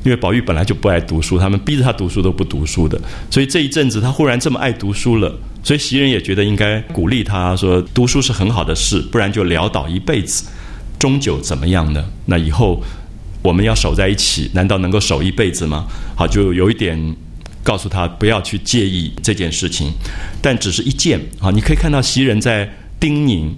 [0.03, 5.31] 因为宝玉本来就不爱读书，他们逼着他读书都不读书的，所以这一阵子他忽然这么爱读书了，
[5.63, 10.45] 所以袭人也觉得应该鼓励他说读书是很好的事，不然就潦倒一辈子，
[10.97, 12.04] 终究怎么样呢？
[12.26, 12.82] 那以后
[13.43, 15.86] 我们要守在一起，难道能够守一辈子吗？
[16.15, 17.15] 好，就有一点
[17.63, 19.91] 告诉他不要去介意这件事情，
[20.41, 22.69] 但只是一件啊，你可以看到袭人在
[23.00, 23.50] 叮咛，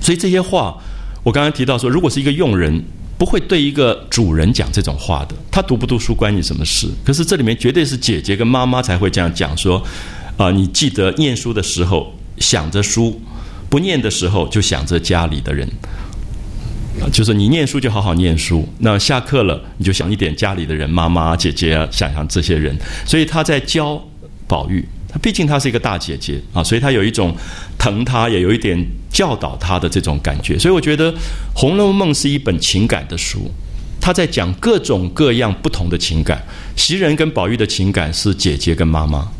[0.00, 0.76] 所以这些话
[1.22, 2.82] 我刚刚提到说，如果是一个佣人。
[3.18, 5.36] 不会对一个主人讲这种话的。
[5.48, 6.88] 他读不读书关你什么事？
[7.04, 9.80] 可是这里面绝对是姐姐跟妈妈才会这样讲说：
[10.36, 13.20] 啊，你记得念书的时候想着书，
[13.68, 15.68] 不念的时候就想着家里的人。
[17.12, 22.76] 就是你念书就好好念书，那下课了你就想一点家里的人，妈妈、姐姐啊，想想这些人。
[23.06, 24.02] 所以他在教
[24.46, 24.86] 宝玉。
[25.12, 27.36] 她毕竟她是一个大姐姐啊，所以她有一种
[27.76, 30.58] 疼她，也有一点教导她的这种感觉。
[30.58, 31.12] 所以我觉得
[31.54, 33.50] 《红楼梦》是一本情感的书，
[34.00, 36.42] 她在讲各种各样不同的情感。
[36.76, 39.30] 袭人跟宝玉的情感是姐姐跟妈妈，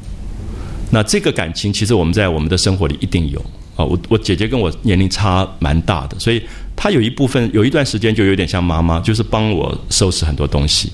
[0.92, 3.40] 那这个感情其实我们在我们的生活里一定有
[3.74, 3.84] 啊。
[3.84, 6.40] 我我姐姐跟我年龄差蛮大的，所以
[6.76, 10.92] 她有一部分有一段时间就有点像妈妈，就是帮我收拾很多东西。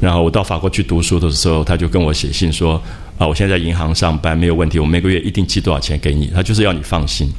[0.00, 2.82] 然后我到法国去读书的时候，她就跟我写信说。
[3.16, 7.30] 啊，我现在在银行上班没有问题，我每个月一定寄多少钱给你，他就是要你放心。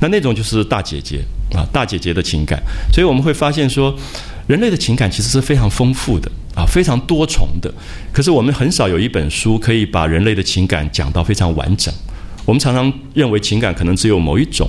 [0.00, 1.20] 那那种就是大姐姐
[1.54, 2.60] 啊，大姐姐的情感。
[2.92, 3.96] 所以我们会发现说，
[4.50, 7.72] 人类的情感其实是非常丰富的啊，非常多重的。
[8.12, 11.94] 可是我们很少有一本书可以把人类的情感讲到非常完整。
[12.44, 14.68] 我们常常认为情感可能只有某一种。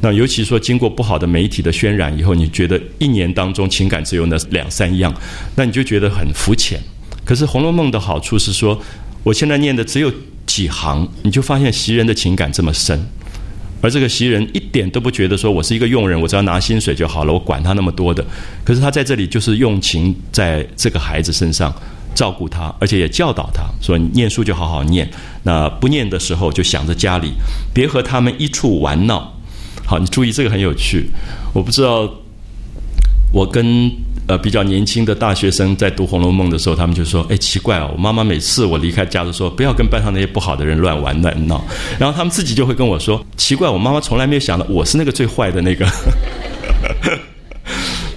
[0.00, 5.14] 那尤其说经过不好的媒体的渲染以后，你觉得一年当中情感只有那两三样，
[5.54, 6.80] 那你就觉得很肤浅。
[7.24, 8.76] 可是《红楼梦》的好处是说。
[9.22, 10.10] 我现在念的只有
[10.46, 12.98] 几行，你就发现袭人的情感这么深，
[13.80, 18.24] 而这个袭人一点都不觉得说我是一个佣人，我只要拿薪水就好了，我管他那么多的。
[18.64, 21.74] 可是他在这里就是用情在这个孩子身上
[22.14, 25.08] 照顾他，而且也教导他说：念书就好好念，
[25.44, 27.32] 那不念的时候就想着家里，
[27.72, 29.32] 别和他们一处玩闹。
[29.86, 31.10] 好，你注意这个很有趣，
[31.54, 32.10] 我不知道
[33.32, 33.90] 我跟。
[34.30, 41.60] 呃，比较年轻的大学生在读《红楼梦》的时候，他们就说：“哎，奇怪哦，我妈妈每次我离开家都说不要跟班上那些不好的人乱玩乱闹。”
[41.98, 45.84] 然后他们自己就会跟我说：“奇怪，我妈妈从来没有想到我是那个最坏的那个。”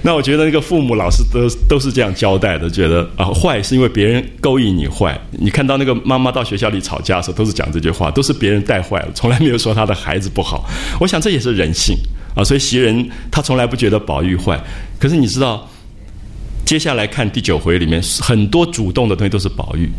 [0.06, 5.19] 那我觉得那个父母老师都都是这样交代的，觉得啊，坏是因为别人勾引你坏。
[5.32, 10.69] 你看到那个妈妈到学校里吵架的时候，都是讲这句话，都是别人带坏了，从来没有说他的孩子不好。
[10.99, 11.97] 我想这也是人性
[12.36, 14.63] 啊，所以袭人他从来不觉得宝玉坏。
[14.99, 15.67] 可是你知道？
[16.65, 19.89] 接下来看第九回里面，很多主动的东西都是宝玉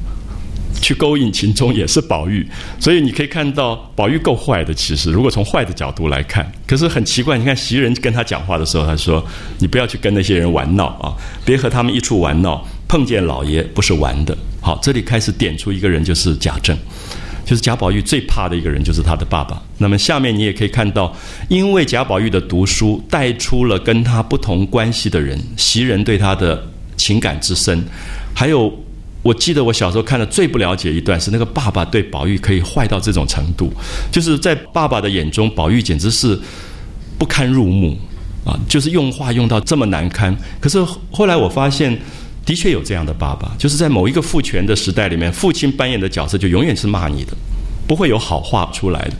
[0.81, 2.47] 去勾引秦钟，也是宝玉。
[2.81, 4.75] 所以你可以看到宝玉够坏的。
[4.75, 7.39] 其实，如果从坏的角度来看，可是很奇怪。
[7.39, 9.25] 你看袭人跟他讲话的时候，他说
[9.59, 12.67] ：“你不要去跟那些人玩闹啊，别和他们一处玩闹。
[12.87, 16.77] 碰见老爷不是玩的。”好，这里开始点出一个人，就是贾政。
[17.45, 19.63] 就是贾宝玉最怕的一个人，就是他的爸爸。
[19.79, 21.15] 那么下面你也可以看到，
[21.49, 27.85] 因为贾宝玉的读书带出了跟他不同关系的人，袭人对他的情感之深。
[28.35, 28.73] 还有，
[29.23, 33.71] 我记得我小时候看的最不了解一段是那个爸爸对宝玉可以坏到这种程度，
[34.11, 36.39] 就是在爸爸的眼中，宝玉简直是
[37.19, 37.97] 不堪入目
[38.45, 40.35] 啊，就是用话用到这么难堪。
[40.61, 42.01] 可是后来我发现。
[42.45, 47.33] 的确有这样的爸爸，就是在某一个父权的时代里面，父亲扮演的角色就永远是骂你的，
[47.87, 49.13] 不会有好话出来的。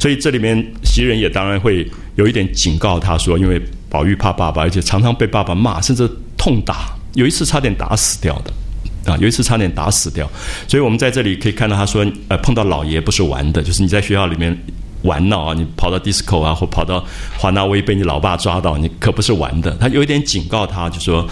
[0.00, 10.28] 所以这里面袭人也当然会有一点警告他说，因为宝玉怕爸爸，而且常常被爸爸骂，甚至痛打，有一次差点打死掉的啊，有一次差点打死掉。
[10.66, 14.56] 所以我们在这里可以看到他说，呃，碰到老爷不是玩的，就是你在学校里面
[15.02, 17.04] 玩闹啊，你跑到 disco 啊，或跑到
[17.38, 19.70] 华纳威被你老爸抓到，你可不是玩的。
[19.80, 21.24] 他有一点警告他，就说。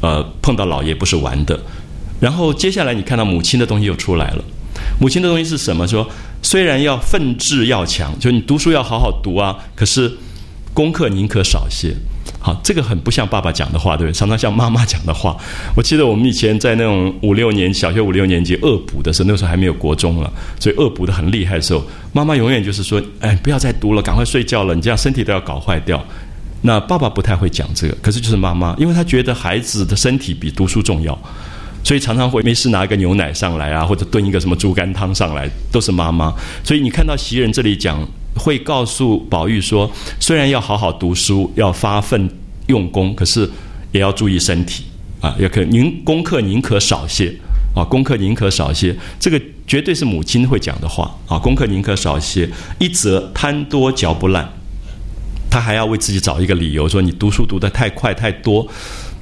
[0.00, 1.58] 呃，碰到老爷不是玩的。
[2.20, 4.44] 然后接下来你看到母亲的东西又出来了。
[5.00, 5.86] 母亲的东西是什么？
[5.86, 6.06] 说
[6.42, 10.10] 虽然要奋志要强，就你读书要好好读啊，可是
[10.74, 11.94] 功课宁可少些。
[12.42, 14.16] 好，这个很不像爸爸讲的话，对不对？
[14.16, 15.36] 常常像妈妈讲的话。
[15.76, 21.82] 我记得我们以前在那种五六年小学五六年级恶补的时候，那时候还没有国中了，所以恶补的很厉害的时候，
[22.14, 26.02] 妈妈永远就是说：“哎，不要再读了，赶快睡觉了，你这样身体都要搞坏掉。”
[26.62, 31.18] 那爸爸不太会讲这个，可是就是妈妈，因为他觉得孩子的身体比读书重要，
[31.82, 36.34] 所以常常会没事拿一个牛奶上来啊，或者炖一个什么猪肝汤上来，都是妈妈。
[36.62, 42.28] 所以你看到袭人这里讲，会告诉宝玉说，虽然要好好读书，要发奋
[42.66, 43.48] 用功，可是
[43.92, 44.84] 也要注意身体
[45.20, 47.34] 啊，也可宁功课宁可少些
[47.74, 52.46] 啊，功课宁可少些，这个绝对是母亲会讲的话啊，功课宁可少些，
[52.78, 54.46] 一则贪多嚼不烂。
[55.50, 58.66] 他还要为自己找一个理由，说你读书读得太快太多，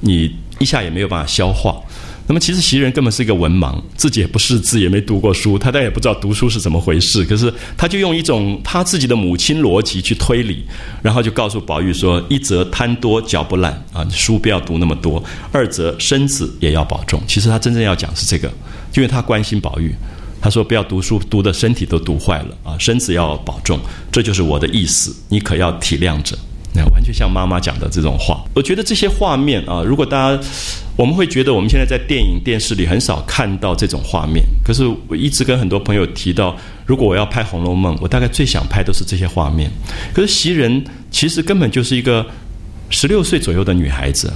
[0.01, 1.75] 你一下也没有办法消化。
[2.27, 7.25] 那么其实袭人根本是一个文盲，自己也不识字，也没读过书，他但也不知道读书是怎么回事。
[7.25, 10.63] 可是他就用一种他自己的母亲逻辑去推理，
[11.01, 15.19] 然后就告诉宝玉说：一则贪多嚼不烂啊，书不要读那么多；
[15.51, 17.19] 二则身子也要保重。
[17.27, 18.47] 其实他真正要讲是这个，
[18.93, 19.95] 因为他关心宝玉。
[20.41, 22.77] 他说：“不要读书，读的身体都读坏了啊！
[22.79, 23.79] 身子要保重，
[24.11, 25.13] 这就是我的意思。
[25.27, 26.37] 你可要体谅着。
[26.73, 28.43] 那完全像妈妈讲的这种话。
[28.53, 30.41] 我觉得这些画面啊，如果大家
[30.95, 34.43] 我们会觉得我们现在在电影、电视里很少看到这种画面。
[34.63, 39.69] 可是我一直跟很多朋友提到，如果我要拍《红楼梦》，我大概最想拍都是这些画面。
[40.13, 42.25] 可是袭人其实根本就是一个
[42.89, 44.31] 十六岁左右的女孩子，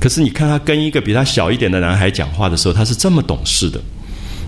[0.00, 3.80] 可是你看她跟一个比她小一点的男孩讲话的时候，她是这么懂事的。”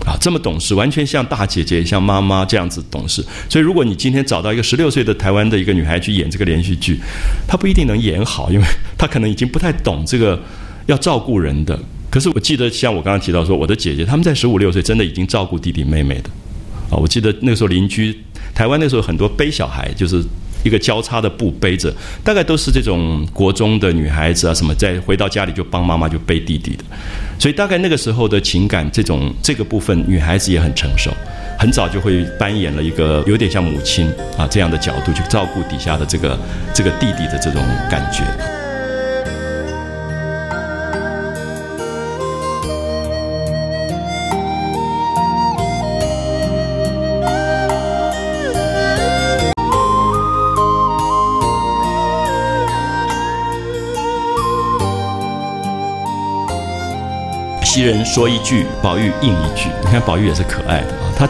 [0.05, 3.23] 啊，这么懂事，完全像大姐姐、像妈妈这样子懂事。
[3.49, 6.99] 所以，如果你今天找到一个十六岁的台湾的一个女孩去演这个连续剧，
[7.47, 8.65] 她不一定能演好，因为
[8.97, 10.39] 她可能已经不太懂这个
[10.87, 11.79] 要照顾人的。
[12.09, 16.29] 可是，我记得像我刚刚提到说，我的姐姐他们在十五六岁真的已经照顾弟弟妹妹的。
[16.89, 18.17] 啊，我记得那时候邻居
[18.55, 20.23] 台湾那时候很多背小孩，就是。
[20.63, 21.93] 一个交叉的布背着，
[22.23, 26.83] 大概都是这种国中的女孩子啊，什么在回到家里就帮妈妈就背弟弟的，
[27.39, 31.11] 所以大概那个时候的情感，这种这个部分女孩子也很成熟。
[31.59, 36.35] 很早就会扮演了一个有点像母亲啊这样的角度去照顾底下的这个
[36.73, 38.23] 这个弟弟的这种感觉。
[57.73, 59.69] 袭人说一句，宝玉应一句。
[59.81, 61.29] 你看宝玉也是可爱的啊，他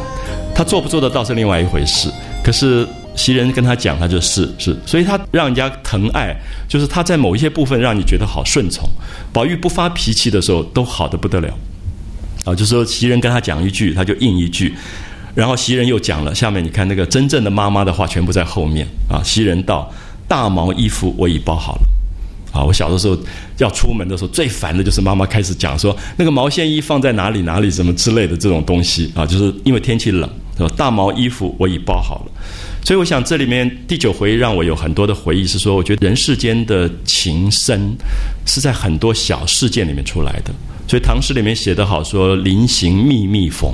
[0.56, 2.10] 他做不做得到是另外一回事。
[2.44, 2.84] 可是
[3.16, 6.36] 袭人跟他讲，他就是是，所以他让人家疼爱，
[6.68, 8.90] 就是他在某一些部分让你觉得好顺从。
[9.32, 11.54] 宝玉不发脾气的时候都好的不得了
[12.46, 14.74] 啊，就是说袭人跟他讲一句，他就应一句。
[15.36, 19.22] 然后袭人又讲了，下面你看那个真正的妈妈的话全部在后面啊。
[19.24, 19.94] 袭人道
[20.28, 21.82] ：“大毛衣服我已包好了。”
[22.52, 23.18] 啊，我小的时候
[23.58, 30.30] 要出门的时候，最烦的就是妈妈开始讲说那个毛线衣放在哪里哪里什么之类的这种东西啊，就是因为天气冷，
[30.76, 32.32] 大毛衣服我已包好了。
[32.84, 37.96] 所以我想这里面第九回让我有很多的回忆，是说我觉得人世间的情深
[38.46, 40.52] 是在很多小事件里面出来的。
[40.88, 43.72] 所以唐诗里面写得好，说临行密密缝。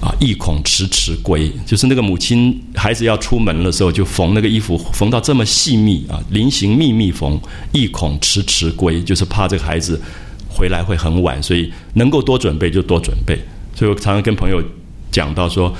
[0.00, 7.36] 啊，意恐迟迟归，就是那个母亲孩子要出门的时候，就缝那个衣服，缝到这么细密啊，临行密密缝，
[7.72, 10.00] 意恐迟迟归，就是怕这个孩子
[10.48, 13.36] 回来会很晚，所以能够多准备就多准备。
[13.74, 14.62] 所以我常常跟朋友
[15.10, 15.74] 讲到说，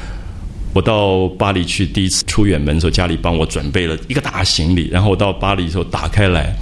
[0.75, 6.53] 我到巴黎去第一次出远门的时候，家里帮我准备了一个大行李，然后我到巴黎的时候打开来，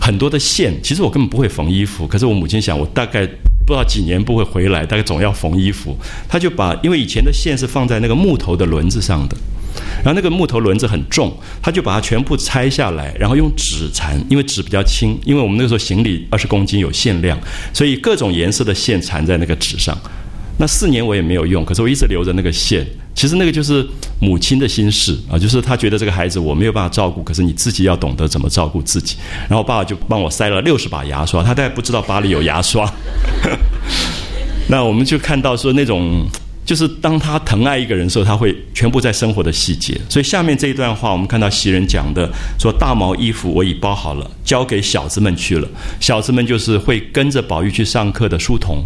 [0.00, 3.28] 很多的线，其实我根本不会缝衣服，可是我母亲想，我大概。
[3.66, 5.96] 不知道几年不会回来，大概总要缝衣服。
[6.28, 9.36] 他就把，因为以前的线是放在那个木头的轮子上的，
[10.04, 11.32] 然后那个木头轮子很重，
[11.62, 17.38] 他就把它全部拆下来，然后用纸缠，因为纸比较轻，因为我们那个时候行李二十公斤有限量，
[17.72, 19.96] 所以各种颜色的线缠在那个纸上。
[20.58, 22.86] 那四年我也没有用，可是我一直留着那个线。
[23.14, 23.86] 其实那个就是
[24.20, 29.16] 母亲的心事啊，就是她觉得这个孩子我没有办法照顾，可是你自己要懂得怎么照顾自己。
[29.48, 32.90] 然后爸爸就帮我塞了六十把牙刷，他大概不知道巴黎有牙刷。
[34.68, 36.24] 那我们就看到说那种，
[36.64, 40.00] 就是当他疼爱一个人的时候，他会全部在生活的细节。
[40.08, 45.68] 所以下面这一段话，我们看到袭人讲的说：“大毛衣服我已包好了，交给小子们去了。
[46.00, 48.82] 小子们就是会跟着宝玉去上课的书童。”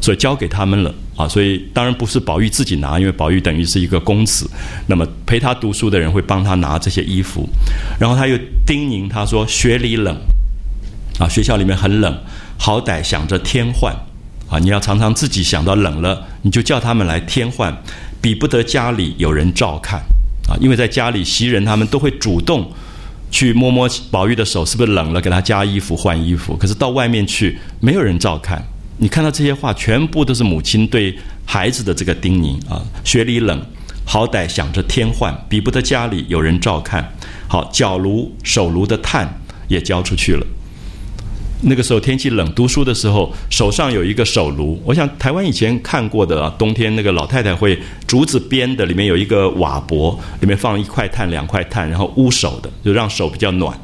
[0.00, 4.48] 所以交给他们了啊，所以当然不是宝玉自己拿，因为宝玉等于是一个公子，
[4.86, 7.48] 那么陪他读书的人会帮他拿这些衣服，
[7.98, 10.16] 然后他又叮咛他说：“学里冷，
[11.18, 12.16] 啊，学校里面很冷，
[12.58, 13.92] 好歹想着添换，
[14.48, 17.76] 啊，你要常常自己想到冷了，你就叫他们来添换，
[18.20, 19.98] 比不得家里有人照看，
[20.48, 22.70] 啊，因为在家里袭人他们都会主动
[23.30, 28.62] 去摸摸宝玉的手，是不是冷了，给他加衣服换衣服，可是到外面去没有人照看。”
[28.98, 32.82] 你看到这些话，全部都是母亲对孩子的这个叮咛啊。
[33.04, 33.60] 雪里冷，
[34.04, 37.06] 好歹想着天换，比不得家里有人照看。
[37.46, 39.28] 好，脚炉、手炉的炭
[39.68, 40.46] 也交出去了。
[41.60, 44.80] 那个时候天气冷，读书的时候手上有一个手炉。
[44.84, 53.78] 我想台湾以前看过的，啊冬天那个老太太会竹子编的，里面有一个瓦钵，里面放一块炭、两块炭，然后捂手的，就让手比较暖。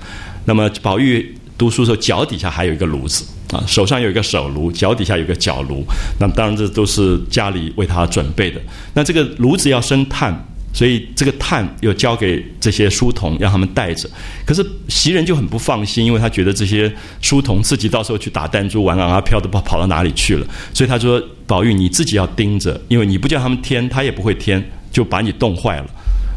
[0.47, 1.35] 那么宝玉。
[1.59, 5.85] 读书的时候，脚底下还有一个炉子啊，手上有一个手炉，脚底下有个脚炉。
[6.19, 8.61] 那么当然，这都是家里为他准备的。
[8.95, 10.35] 那这个炉子要生炭，
[10.73, 14.09] 所以这个炭又交给这些书童，让他们带着。
[14.47, 16.91] 可是袭人就很不放心，因为他觉得这些
[17.21, 20.47] 书童自己到时候去打弹珠、玩啊飘的跑跑到哪里去了。
[20.73, 25.87] 所以他说：“宝玉，你自己要盯着，因为你不叫他们添，他也不会添，就把你冻坏了。”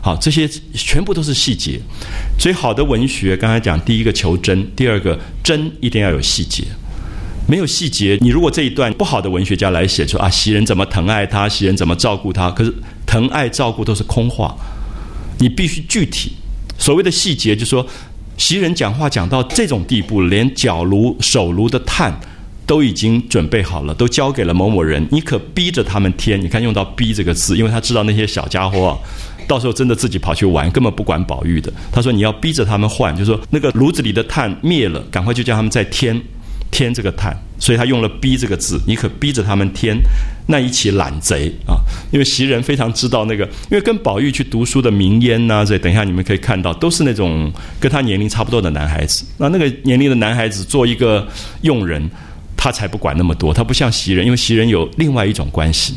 [0.03, 1.80] 好，这些全部都是细节，
[2.38, 6.63] 所以好的文学，刚才讲第一个求真，第二个真一定要有细节，
[7.48, 12.74] 没有细节，你如果这一段不好的文学家来写出啊，袭人怎么疼爱他，袭人怎么照顾他，可是
[13.06, 14.56] 疼爱照顾都是空话，
[15.39, 16.32] 你必须具体。
[16.78, 17.86] 所谓的细节，就说
[18.38, 22.20] 袭人讲话讲到这种地步，连脚炉、手炉的炭
[22.66, 26.41] 都已经准备好了，都交给了某某人，你可逼着他们添。
[26.41, 28.88] 你看用到“逼”这个字，因为他知道那些小家伙。
[28.88, 28.98] 啊
[29.48, 31.72] 到时候真的自己跑去玩，根本不管宝玉的。
[31.91, 36.20] 他说：“你要逼着他们换，就是说那个炉子里的炭灭了，赶快就叫他们再添
[36.72, 39.97] 添这个炭。”所以他用了“逼”这个字，你可逼着他们添。
[40.47, 41.80] 那一起懒贼啊！
[42.11, 49.26] 因为袭人非常知道那个，因为跟宝玉去读书的明烟呐，这等一下你们可以看到，都是那种跟他年龄差不多的男孩子。
[49.38, 51.28] 那那个年龄的男孩子做一个
[51.61, 52.07] 佣人，
[52.55, 53.51] 他才不管那么多。
[53.53, 55.95] 他不像袭人，因为袭人有另外一种关系。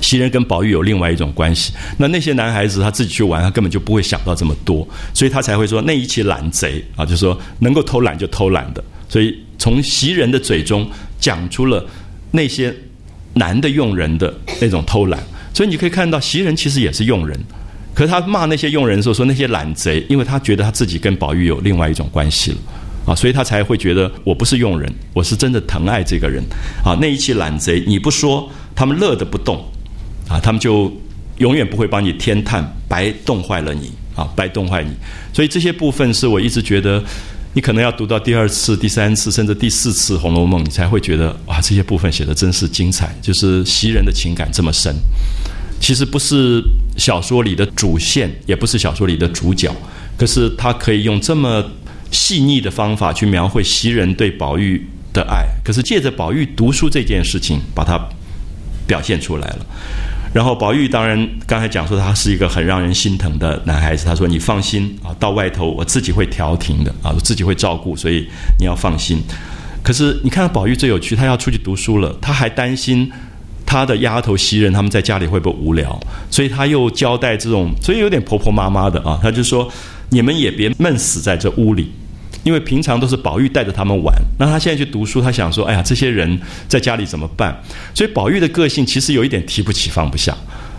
[0.00, 8.82] 袭人跟宝玉有另外一种关系，那那些男孩子他自己去玩，他根本就不会想到这么多，所以他才会说那一起懒贼啊，就是说能够偷懒就偷懒的。
[9.08, 10.88] 所以从袭人的嘴中
[11.18, 11.84] 讲出了
[12.30, 12.72] 那些
[13.34, 15.20] 男的用人的那种偷懒，
[15.52, 17.36] 所以你可以看到袭人其实也是佣人，
[17.92, 22.58] 可是他骂那些佣人的时候说那些懒贼，因为他觉得他自己跟宝玉有另外一种关系了
[23.06, 26.40] 啊，所以他才会觉得我不是佣人，我是真的疼爱这个人
[26.84, 26.96] 啊。
[27.00, 29.68] 那一起懒贼你不说，他们乐得不动
[30.28, 30.96] 啊，他们就
[31.38, 34.92] 永远不会帮你添炭，白冻坏了你啊，白冻坏你。
[35.32, 37.02] 所以这些部分是我一直觉得。
[37.56, 43.16] 你可能要读到第二次、第三次，甚至第四次《红楼梦》，你才会觉得哇，这些部分写的真是精彩。
[43.22, 44.94] 就是袭人的情感这么深，
[45.80, 46.62] 其实不是
[46.98, 49.74] 小说里的主线，也不是小说里的主角，
[50.18, 51.64] 可是他可以用这么
[52.10, 57.98] 细腻的方法去描绘袭人对宝玉的爱，可是借着宝玉读书这件事情，把它
[58.86, 59.66] 表现出来了。
[60.32, 68.26] 然后宝玉当然刚才讲说他是一个很让人心疼的男孩子，他说你放心啊，到外头我自己会调停的啊，我自己会照顾，所以
[68.58, 69.22] 你要放心。
[69.82, 73.10] 可是你看到宝玉最有趣，他要出去读书了，他还担心
[73.64, 75.98] 他的丫头袭人他们在家里会不会无聊，
[76.30, 79.70] 所以他又交代这种，所以有点婆婆妈妈的啊，他就说
[80.10, 81.90] 你们也别闷死在这屋里。
[82.46, 86.38] 因为平常都是宝玉带着他们玩，那他现在去读书，他想说：“哎呀，这些人
[86.68, 87.60] 在家里怎么办？”
[87.92, 90.32] 所以宝玉的个性其实有一点提不起放不下，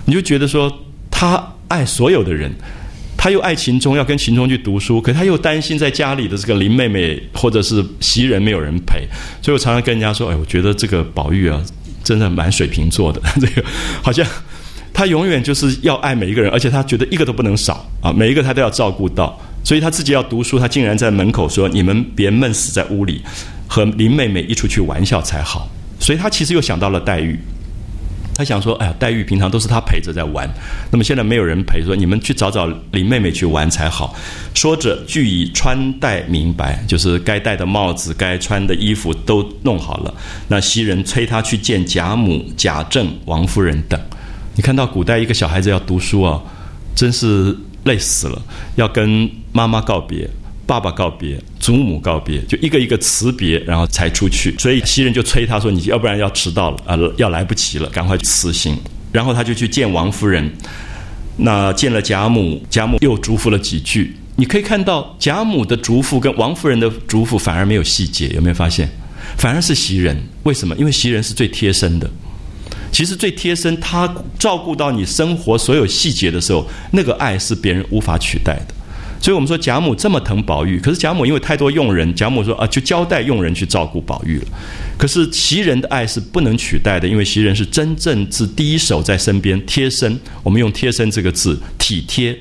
[0.06, 0.74] 你就觉得说
[1.12, 2.50] 他爱所有的人，
[3.18, 9.06] 他又爱秦钟，要跟秦钟去读书，可他又担心在家里的这个林妹妹或者是袭人没有人陪，
[9.42, 11.62] 所以我常常跟人家说：“哎，我觉得这个宝玉啊，
[12.02, 13.62] 真的蛮水瓶座的， 这个
[14.02, 14.26] 好像
[14.94, 19.38] 他永远就是要爱每一个人，而且他觉得一个都不能少啊，每一个他都要照顾到。”
[19.68, 23.22] 所以他自己要读书，他竟然在门口说：“你们别闷死在屋里，
[23.68, 27.38] 和林妹妹一出去玩笑才好。”所以他其实又想到了黛玉，
[28.34, 30.50] 他想说：“哎呀，黛玉平常都是他陪着在玩，
[30.90, 34.16] 那么现在没有人陪，说你们去找找林妹妹去玩才好。”
[34.56, 40.14] 说着，俱已穿戴明白，就是该戴的帽子、该穿的衣服都弄好了。
[40.48, 44.00] 那袭人催他去见贾母、贾政、王夫人等。
[44.56, 46.42] 你看到古代一个小孩子要读书啊，
[46.96, 47.54] 真是。
[47.84, 48.42] 累死了，
[48.76, 50.30] 要跟妈妈告别，
[50.68, 54.56] 爸爸告别，祖母告别，就一个一个辞别，然后才出去。
[54.60, 58.78] 所以袭人就催他说：“你要不然要迟到了啊，要来不及了，赶快辞行。”
[59.12, 60.48] 然后他就去见王夫人。
[61.38, 64.16] 那见了贾母，贾母又嘱咐了几句。
[64.36, 68.88] 你可以看到贾母的嘱咐跟王夫人的嘱咐反而没有细节，有没有发现？
[69.38, 70.76] 反而是袭人，为什么？
[70.76, 72.08] 因为袭人是最贴身的。
[72.92, 78.77] 其实最贴身，他照顾到你生活所有细节的时候，那个爱是别人无法取代的。
[79.22, 84.46] 所以我们说贾母这么疼宝玉，可是贾母因为太多佣人，贾母说啊，就交代佣人去照顾宝玉了。
[84.98, 90.20] 可是袭人的爱是不能取代的，因为袭人是真正是第一手在身边贴身。
[90.44, 92.38] 我们用“贴身”这个字，体贴。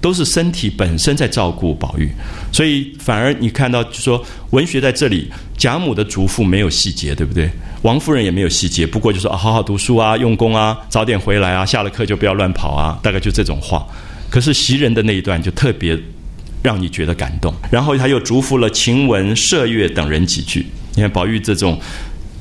[0.00, 2.08] 都是身体本身在照顾宝玉，
[2.52, 7.50] 所以反而你看到就说文学在这里，贾母的嘱咐没有细节，对不对？
[7.82, 13.84] 王夫人也没有细节，不过就说啊，好好读书啊，用功啊，早点回来啊，下了课就不要乱跑啊，大概就这种话。
[14.30, 15.98] 可是袭人的那一段就特别
[16.62, 20.66] 让你觉得感动，然后他又嘱咐了晴雯、麝月等人几句。
[20.94, 21.78] 你看宝玉这种。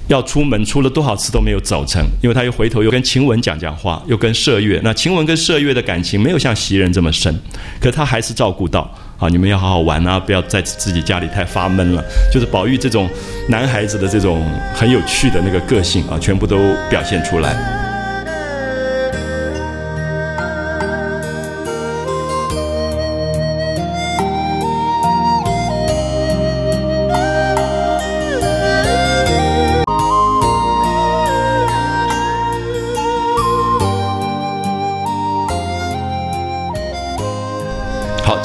[0.08, 4.80] 要出门出了多少次都没有走成，因为他又回头又跟晴雯讲讲话，又跟麝月。
[4.82, 7.38] 那晴雯跟麝月的感情没有像袭人这么深，
[7.78, 12.02] 可他还是照顾到啊，你们要好好玩啊，不要在自己家里太发闷了。
[12.32, 13.10] 就是宝玉这种
[13.50, 16.56] 男孩子的这种很有趣的那个个性啊，全部都
[16.90, 17.87] 表现出来。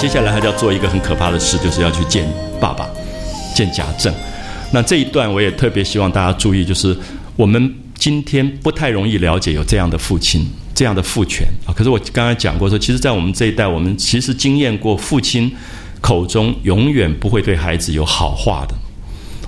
[0.02, 2.28] 接下来他就要做一个很可怕的事，就是要去见
[2.60, 2.90] 爸爸，
[3.54, 4.12] 见贾政。
[4.72, 6.96] 那这一段我也特别希望大家注意，就是
[7.36, 10.44] 我们今天不太容易了解有这样的父亲，
[10.74, 11.70] 这样的父权啊。
[11.72, 15.48] 可是我刚刚讲过说，其实，在我们这一代，我们其实经验过父亲
[16.00, 18.74] 口中永远不会对孩子有好话的，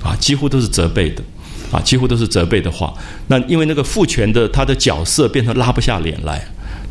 [0.09, 1.23] 啊，几乎都是责备的，
[1.73, 2.95] 啊，几乎都是责备的话。
[3.27, 6.41] 那因为那个父权的他的角色变成拉不下脸来。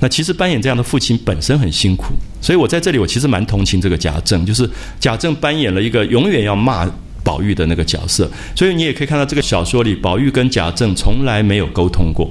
[0.03, 2.07] 那其实扮演这样的父亲本身很辛苦，
[2.41, 6.85] 所以我在这里我其实蛮同情这个贾政，就是贾政扮演了一个永远要骂
[7.23, 12.29] 宝玉的那个角色，所以你也可以看到这个小说里，宝玉跟贾政从来没有沟通过，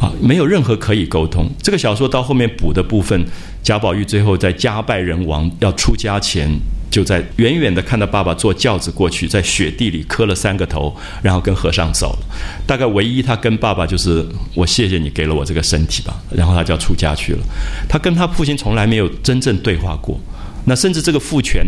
[0.00, 1.48] 啊，没有任何可以沟通。
[1.62, 3.24] 这个小说到后面补的部分，
[3.62, 6.50] 贾宝玉最后在家败人亡要出家前。
[6.96, 12.18] 就在远远的看到爸爸坐轿子过去，在雪地里磕了三个头，然后跟和尚走了。
[12.66, 14.24] 大概唯一他跟爸爸就是
[14.54, 17.40] 我谢谢你给了我这个身体吧，然后他就要出家去了。
[17.86, 20.18] 他跟他父亲从来没有真正对话过。
[20.64, 21.66] 那甚至这个父权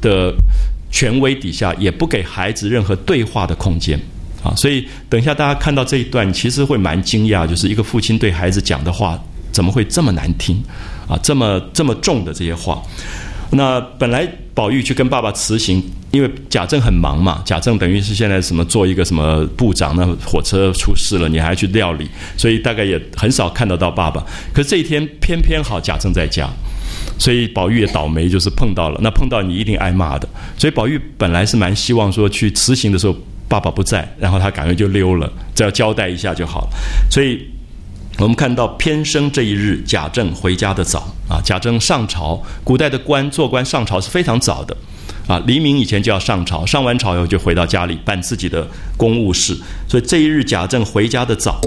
[0.00, 0.34] 的
[0.90, 3.96] 权威底下，也不给孩子任何对话的空间
[4.42, 4.52] 啊。
[4.56, 9.16] 所以等一下大家看到这一段，其实会蛮惊讶，就是一个父亲对孩子讲的话
[9.52, 10.60] 怎么会这么难听
[11.06, 11.16] 啊？
[11.22, 12.82] 这么这么重的这些话。
[13.50, 15.82] 那本来宝玉去跟爸爸辞行，
[16.12, 24.24] 因为贾政很忙嘛，贾政等于是现在什么做一个什么部长，那火车出事了，你还去料理，所以大概也很少看得到爸爸。
[24.52, 26.48] 可是这一天偏偏好贾政在家，
[27.18, 29.00] 所以宝玉也倒霉，就是碰到了。
[29.02, 33.16] 那碰到你一定挨骂的，所以宝玉本来是蛮希望说去辞行的时候
[33.48, 36.68] 爸爸不在，然后他赶快就溜了，只要交代一下就好了。
[37.10, 37.44] 所以。
[38.18, 41.40] 我们看到偏生这一日，贾政回家的早啊。
[41.44, 44.76] 贾政上朝，古代的官做官上朝是非常早的
[45.26, 45.42] 啊。
[45.46, 49.56] 黎明以前就要上朝，上完朝以后就回到家里办自己的公务事。
[49.88, 51.60] 所以这一日贾政回家的早，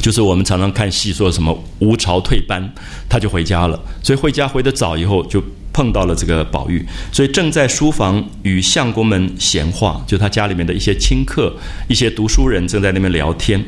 [0.00, 2.72] 就是我们常常看戏说什么无朝退班，
[3.08, 3.78] 他就回家了。
[4.02, 5.42] 所以回家回得早以后，就
[5.74, 6.82] 碰到了这个宝玉。
[7.12, 11.54] 所以正在书房与相公们闲话，就他家里面的一些亲客、
[11.88, 13.62] 一些读书人正在那边聊天。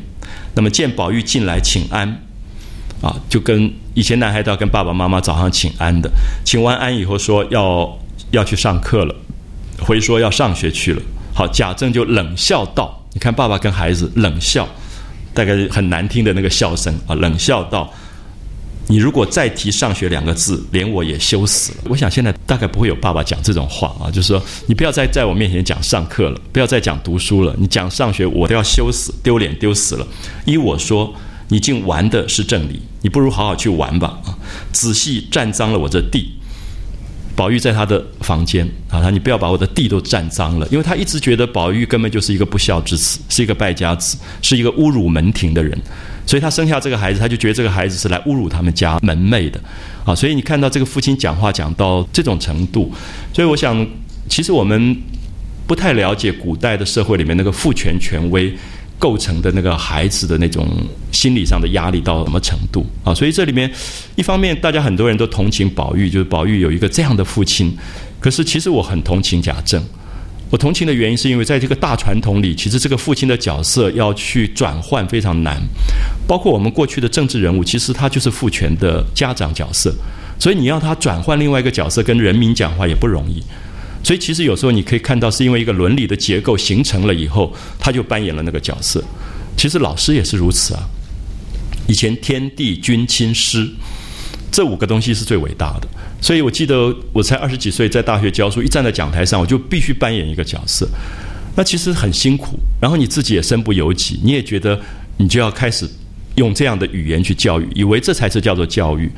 [0.55, 2.09] 那么见宝玉进来请安，
[3.01, 6.11] 啊，就跟以前男孩都要跟爸爸妈妈早上请安的，
[6.45, 7.99] 请完安以后说要
[8.31, 9.15] 要去上课了，
[9.79, 11.03] 回说要上学去了。
[11.33, 14.69] 好，贾政就冷笑道：“你看爸爸跟孩子冷笑，
[15.33, 17.93] 大概很难听的那个笑声啊，冷笑道。”
[18.91, 21.79] 你如果再提上学两个字，连我也羞死了。
[21.89, 30.05] 我想现在大概不会有爸爸讲这种话啊，就是说你不要再在我面前讲上课了，不要再讲读书了，你讲上学我都要羞死，丢脸丢死了。
[30.45, 31.15] 依我说，
[31.47, 34.35] 你竟玩的是正理，你不如好好去玩吧啊！
[34.73, 36.35] 仔细占脏了我这地。
[37.37, 45.81] 宝玉在他的房间啊，他你不要把我的地都占脏了，因为他一直觉得宝玉根本就是一个不孝之子，是一个败家子，是一个侮辱门庭的人，
[46.31, 49.61] 所以他生下这个孩子，他就觉得这个孩子是来侮辱他们家门楣的
[50.05, 50.15] 啊。
[50.15, 52.93] 所以你看到这个父亲讲话讲到这种程度，
[53.35, 53.85] 所以我想，
[54.29, 54.97] 其实我们
[55.67, 58.55] 不太了解古代的社会里面那个父权权威。
[59.01, 60.69] 构成的那个孩子的那种
[61.11, 63.15] 心理上的压力到什么程度啊？
[63.15, 63.73] 所以这里面，
[64.15, 67.75] 一方面大家很多人都同情宝玉，就是宝玉有一个这样的父亲。
[68.21, 69.83] 可是其实我很同情贾政。
[70.51, 75.57] 我同情的原因是因为在这个大传统里，其实这个父亲的角色要去转换非常难。
[76.27, 79.95] 包括我们过去的政治人物，其实他就是父权的家长角色，
[80.41, 83.41] 所以你要他转换另外一个角色跟人民讲话也不容易。
[84.03, 89.03] 所以其实有时候你可以看到，是因为一个伦理的结构形成了以后，他就扮演了那个角色。
[89.57, 90.83] 其实老师也是如此啊。
[91.87, 93.69] 以前天地君亲师
[94.51, 95.89] 这五个东西是最伟大的。
[96.21, 100.89] 所以我记得我才二十几岁在大学教书，一站在讲台上，我就必须扮演一个角色。
[101.57, 104.81] 那其实很辛苦，然后你自己也身不由己，你也觉得
[105.17, 105.89] 你就要开始。
[106.37, 109.11] 用这样的语言去教育，以为这才是叫做教育。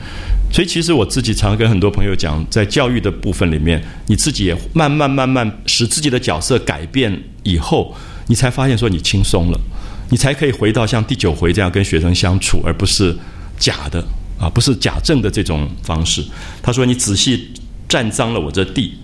[0.51, 7.95] 所以，其实我自己常跟很多朋友讲，在教育的部分里面，你自己也慢慢慢慢使自己的角色改变以后，
[8.27, 9.61] 你才发现说你轻松了，
[10.09, 13.15] 你才可以回到像第九回这样跟学生相处，而不是
[13.59, 14.03] 假的
[14.43, 16.25] 啊，不是假正的这种方式。
[16.61, 17.49] 他说：“你仔细
[17.89, 18.95] 占脏了我这地，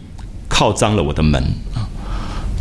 [0.49, 1.41] 靠脏了我的门
[1.73, 1.87] 啊。”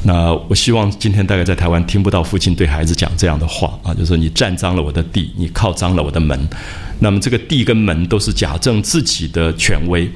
[0.05, 6.39] 那我希望今天大概在台湾听不到父亲对孩子讲这样的话啊，就是你占脏了我的地，你靠脏了我的门。
[6.99, 10.07] 那么这个地跟门都是贾政自己的权威。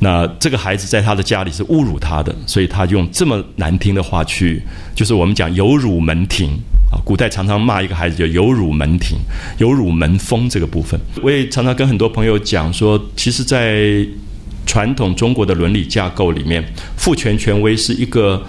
[0.00, 4.62] 那这个孩子在他的家里是侮辱他的，所以他用这么难听的话去，
[4.94, 6.56] 就是我们讲有辱门庭
[6.90, 7.00] 啊。
[7.04, 9.18] 古代常常骂一个孩子叫有辱门庭、
[9.58, 10.98] 有辱门风这个部分。
[11.22, 14.06] 我也常常跟很多朋友讲说，其实，在
[14.66, 16.64] 传统中国的伦理架构里面，
[16.96, 18.42] 父权权威是一个。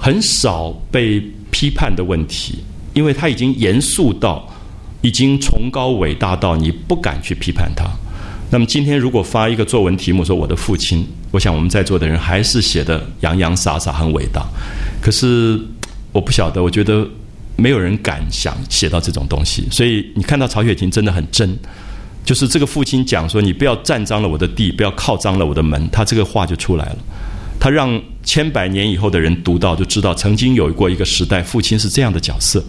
[0.00, 2.60] 很少被批判的问题，
[2.94, 4.48] 因为他已经严肃到，
[5.02, 7.84] 已经崇高伟大到你不敢去批判他。
[8.48, 14.46] 那么今天如果发一个作文题目说我的父亲，我想我们在座的人还是写的洋洋洒洒很伟大。
[15.02, 15.60] 可是
[16.12, 17.04] 我不晓得，我觉得
[17.58, 19.66] 没有人敢想写到这种东西。
[19.70, 21.54] 所以你看到曹雪芹真的很真，
[22.24, 26.98] 就是这个父亲讲说你不要占脏了我的地，不要靠脏了我的门，他这个话就出来了。
[27.60, 32.62] 他让千百年以后的人读到，就知道曾经有过一个时代，父亲是这样的角色，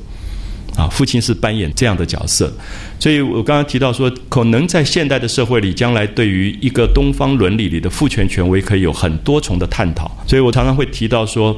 [0.76, 2.52] 啊，父亲是扮演这样的角色。
[3.00, 10.10] 所以我刚刚提到说，可能在现代的社会里，将来对于一个东方伦理里的父权权威，可以有很多重的探讨。
[10.26, 11.56] 所以我常常会提到说，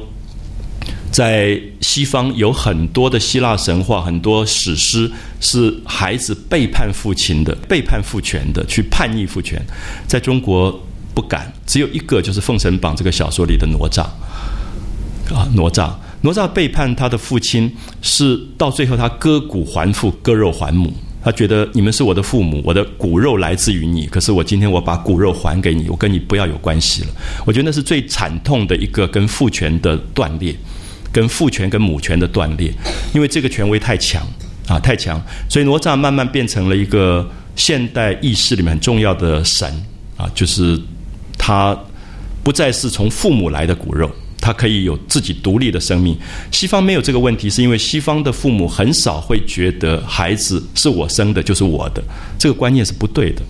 [1.12, 5.08] 在西方有很多的希腊神话，很多史诗
[5.40, 9.64] 是孩子背叛父亲的，背叛父权的，去叛逆父权，
[10.08, 10.82] 在中国。
[11.14, 14.00] 不敢，只有一个，就是《封神榜》这个小说里的哪吒
[15.30, 15.92] 啊，哪吒，
[16.22, 20.90] 哪吒背叛他的父亲，是到最后他割骨还父，割肉还母。
[21.22, 27.08] 他觉得你们是我的父母，我的骨肉来自于你，可是我今天我把骨肉还给你，我跟你不要有关系了。
[27.44, 30.56] 我觉得那是最惨痛的一个跟父权的断裂，
[31.12, 32.72] 跟父权跟母权的断裂，
[33.12, 34.26] 因为这个权威太强
[34.66, 39.68] 啊，太强，所以哪吒慢慢变成了一个现代意识里面很重要的神
[40.16, 40.80] 啊，就是
[41.36, 41.78] 他
[42.42, 44.10] 不再是从父母来的骨肉。
[44.44, 46.18] 他可以有自己独立的生命。
[46.50, 52.02] 西方没有这个问题，是因为西方的父母很少会觉得孩子是我生的，就是我的。
[52.40, 53.42] 这个观念是不对的，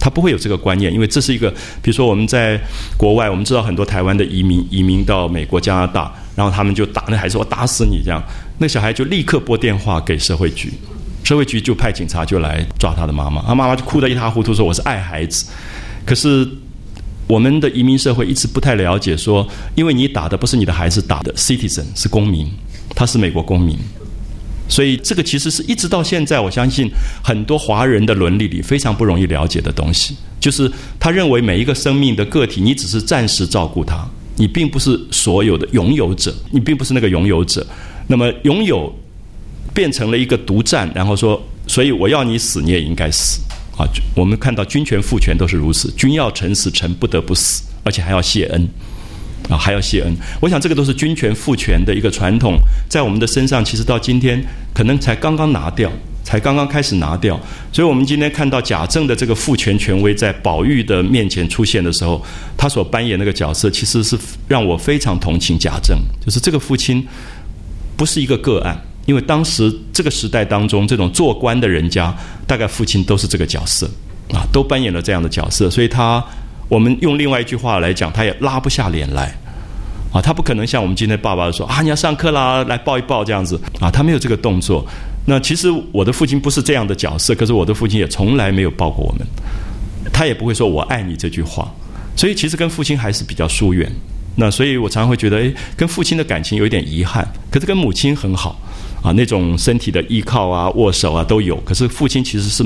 [0.00, 2.58] 他不会有这个观念，因为这是一个，比如说我们在
[2.96, 8.20] 国外，我们知道很多台湾的移民移民到美国、加拿大，然后他们就打那孩子，我打死你这样，
[8.58, 10.72] 那小孩就立刻拨电话给社会局，
[11.22, 15.46] 社会局就派警察就来抓他的妈妈，他妈妈就哭得一塌糊涂，说我是爱孩子，
[16.06, 16.48] 可是。
[17.26, 19.46] 我们的移民社会一直不太了解，说
[19.76, 22.50] 因为你打的不是你的孩子打的，citizen 是公民，
[22.92, 23.78] 他是美国公民，
[24.70, 26.88] 所以这个其实是一直到现在，我相信
[27.22, 37.66] 很多华人的伦理里非常不容易了解的东西，就是他认为每一个生命的个体，你只是暂时照顾他，你并不是所有的拥有者，你并不是那个拥有者，
[38.06, 38.90] 那么拥有
[39.74, 43.40] 变成了一个独占，然后说，所以我要你死，你也应该死。
[43.76, 48.68] 啊，我们看到君权父权都是如此，君要臣死，臣不得不死，而且还要谢恩，
[49.48, 50.14] 啊，还要谢恩。
[50.40, 52.56] 我想这个都是君权父权的一个传统，
[52.88, 55.90] 在我们的身上，其实到今天可能才刚刚拿掉，
[56.22, 57.38] 才刚刚开始拿掉。
[57.72, 62.24] 所以我们今天看到贾政的这个父权权威在宝玉的面前出现的时候，
[62.56, 67.06] 他所扮演那个角色，其实是让我非常同情贾政，就是这个父亲
[67.96, 68.80] 不是一个个案。
[69.06, 72.14] 因为当时这个时代当中，这种做官的人家，
[72.46, 73.90] 大概父亲都是这个角色，
[74.32, 76.24] 啊，都扮演了这样的角色，所以他，
[76.70, 79.34] 我们用另外一句话来讲，他也拉不下脸来，
[80.12, 84.86] 啊，他不可能像我们今天爸爸说啊，你要上课啦，来抱一抱这样子，啊，他没有这个动作。
[85.26, 89.26] 那其实我的父亲不是这样的角色，可是我的父亲也从来没有抱过我们，
[90.12, 91.68] 他也不会说我爱你这句话，
[92.16, 93.90] 所以其实跟父亲还是比较疏远。
[94.36, 98.56] 那所以我常常会觉得，诶，跟父亲的感情有一点遗憾，可是跟母亲很好。
[99.02, 102.62] 啊，那种身体的依靠啊、握手啊都有，可是父亲其实是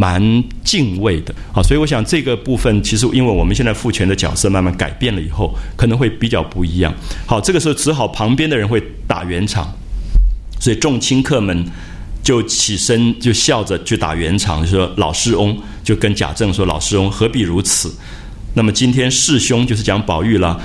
[0.00, 6.90] 蛮敬畏的啊，所以我想这个部分其实因为我们现在父权的角色慢慢改变了以后，可能会比较不一样。
[7.26, 9.70] 好，这个时候只好旁边的人会打圆场，
[10.58, 11.66] 所以众亲客们
[12.22, 17.94] 就起身就笑着去打圆场，说老师翁就跟贾政说：“老师翁何必如此？
[18.54, 20.58] 那么今天世兄就是讲宝玉了，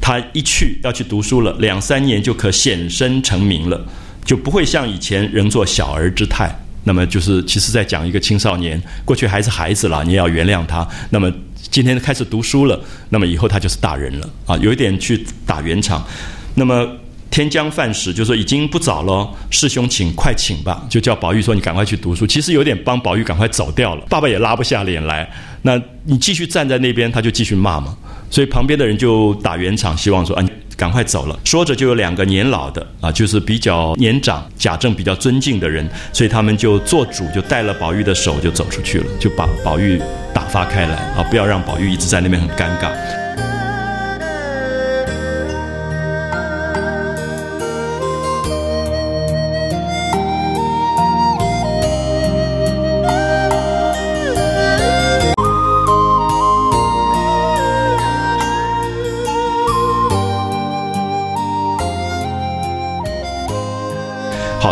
[0.00, 3.84] 他一去要去读书了，两三年就可显身成名了。”
[4.24, 6.52] 就不会像以前仍做小儿之态，
[6.88, 10.86] 那么就是其实在讲一个青少年，过去还是孩子了，你也要原谅他。
[11.10, 11.28] 那么
[11.68, 16.06] 今天开始读书了，那么以后他就是大人了啊，有一点去打圆场。
[16.54, 16.88] 那么
[17.28, 22.24] 天将饭时，就说已经不早了，师兄请快请吧，就叫宝玉说你赶快去读书。
[22.24, 25.28] 其实有点帮宝玉赶快走掉了，爸爸也拉不下脸来。
[25.62, 27.96] 那你继续站在那边，他就继续骂嘛。
[28.30, 30.46] 所以旁边的人就打圆场，希望说啊。
[30.76, 40.00] 赶快走了，说着就有两个年老的啊，就是比较年长、贾政比较尊敬的人，所以他们就做主，就带了宝玉的手就走出去了，就把宝玉
[40.34, 42.90] 打发开来啊，不要让宝玉一直在那边很尴尬。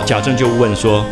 [0.05, 1.05] 贾政就问说：“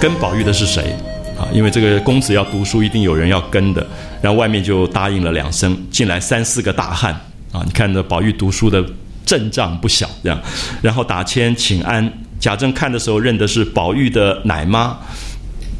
[0.00, 0.94] 跟宝玉的是谁？
[1.36, 3.84] 啊，因为这个公子要读书，一定有人要跟的。
[4.22, 7.12] 然后外面就答应了两声，进来三四个大汉
[7.52, 7.62] 啊！
[7.64, 8.84] 你看这宝玉读书的
[9.26, 10.40] 阵仗不小，这样。
[10.80, 12.10] 然后打签请安。
[12.38, 14.96] 贾政看的时候认的是宝玉的奶妈，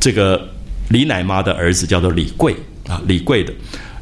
[0.00, 0.48] 这个
[0.88, 2.54] 李奶妈的儿子叫做李贵
[2.88, 3.52] 啊，李贵的。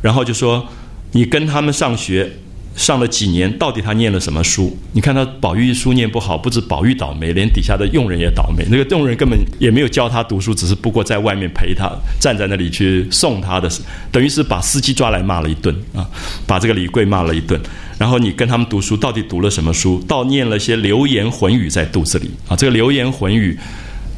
[0.01, 0.66] 然后就说
[1.12, 2.30] 你跟他们上学。”
[2.79, 4.74] 上了几年，到底他念了什么书？
[4.93, 8.64] 你看他宝玉书念不好，不止宝玉倒霉，连底下的佣人也倒霉。
[8.70, 13.68] 那个佣人根本也没有教他读书，只是不过在外面陪他，站在那里去送他的，
[14.12, 16.09] 等于是把司机抓来骂了一顿啊，
[16.47, 17.61] 把这个李贵骂了一顿。
[17.99, 20.01] 然后你跟他们读书，到底读了什么书？
[20.07, 23.59] 倒念了些流言混语在肚子里啊，这个流言混语。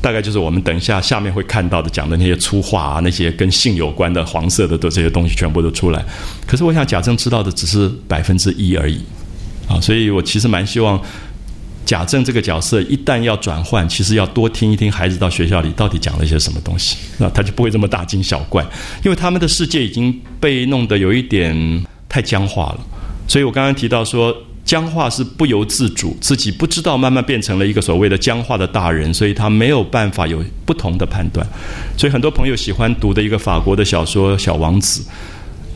[0.02, 6.02] 大概就是我们等一下下面会看到的讲的那些粗话啊，那些跟性有关的黄色的的这些东西全部都出来。
[6.46, 8.98] 可是我想贾政知道的只是百分之一而已，
[9.68, 10.98] 啊，所以我其实蛮希望
[11.84, 18.64] 贾政这个角色一旦要转换，其实要多听一听孩子到学校里到底讲了一些什么东西，那他就不会这么大惊小怪，
[19.04, 22.80] 因为他们的世界已经被弄得有一点太僵化了。
[23.28, 24.34] 所以我刚刚提到说。
[24.70, 31.44] 僵化是不由自主，自己不知道，慢慢变成了一个所谓的僵化的大人，所以他没有办法有不同的判断。
[31.98, 35.02] 所以很多朋友喜欢读的一个法国的小说《小王子》，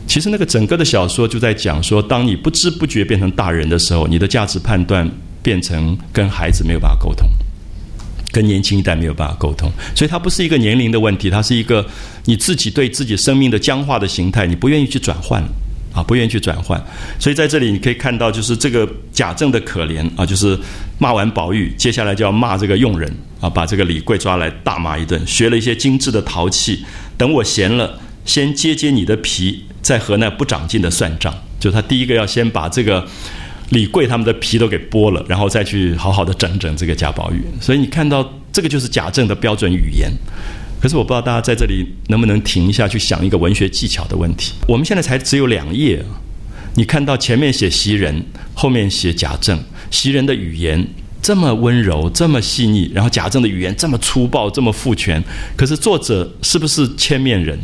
[0.07, 5.11] 其实那个整个的小说就在讲说，当你不知不觉变成大人的时候，你的价值判断
[5.43, 7.27] 变成跟孩子没有办法沟通，
[8.31, 11.85] 跟年轻一代没有办法沟通，所以它不是一个年龄的问题，它是一个
[12.23, 15.43] 你自己对自己生命的僵化的形态，你不愿意去转换。
[15.95, 16.79] 啊，不愿意去转换，
[17.17, 20.59] 所以在这里你可以看到，就是这个贾政的可怜啊，就是
[20.99, 26.85] 骂完宝玉，接下来就要骂这个佣人啊，把这个李贵抓来大骂一顿，学了一些精致的陶器，
[27.17, 31.33] 等我闲了，先揭揭你的皮，再和那不长进的算账。
[31.57, 33.07] 就他第一个要先把这个
[33.69, 37.41] 李贵他们的皮都给剥了，然后再去好好的整整这个贾宝玉。
[37.61, 40.11] 所以你看到这个就是贾政的标准语言。
[40.81, 44.53] 可是我不知道大家在这里能不能停一下去想一个文学技巧的问题。
[44.67, 46.03] 我们现在才只有两页，
[46.75, 48.23] 你看到前面写袭人，
[48.53, 49.59] 后面写贾政。
[49.89, 50.85] 袭人的语言
[51.21, 55.23] 这么温柔，这么细腻，然后贾政的语言这么粗暴，这么父权。
[55.55, 57.57] 可是作者是不是千面人？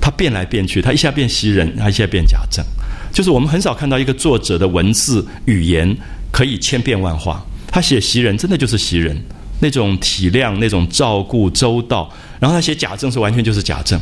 [0.00, 2.64] 他变来变去，他一下变袭人，他一下变贾政。
[3.12, 5.96] 就是我们很少看到一个作者的文字语言
[6.30, 7.44] 可以千变万化。
[7.66, 9.16] 他写袭人，真的就是袭人。
[9.60, 12.08] 那种体谅，那种照顾周到，
[12.40, 13.98] 然后他写贾政是完全就是贾政，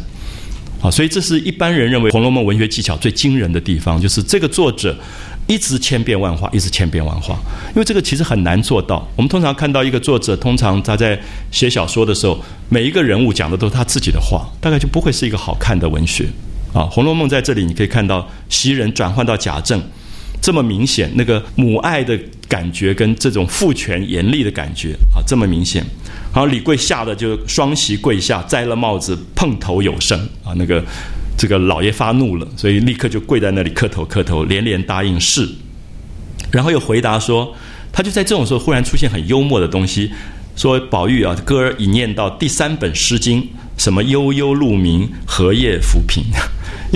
[0.81, 4.97] 好，所以这是一般人认为《红楼梦》文学技巧最惊人的地方，就是这个作者
[5.47, 7.39] 一直千变万化，一直千变万化，
[7.71, 9.07] 因为这个其实很难做到。
[9.17, 11.19] 我们通常看到一个作者，通常他在
[11.51, 16.27] 写小说的时候，每一个人物讲的都是他自己的话，大概就不会是一个好看的文学
[16.73, 16.83] 啊。
[16.89, 19.83] 《红楼梦》在这里你可以看到袭人转换到贾政。
[20.39, 22.17] 这么明显，那个母爱的
[22.47, 25.85] 感觉跟这种父权严厉的感觉啊，这么明显。
[26.37, 30.53] 然后李贵吓得就双膝跪下，摘了帽子，碰头有声啊。
[30.57, 30.85] 那个
[31.35, 35.49] 这个老爷发怒了，所以立刻就跪在那里磕头磕头，连连答应是。
[36.53, 37.55] 然后又回答说，
[37.91, 40.11] 他就在这种时候忽然出现很幽默的东西，
[40.57, 43.41] 说宝玉啊，歌儿已念到第三本《诗经》，
[43.79, 46.23] 什么悠悠鹿鸣，荷叶浮萍。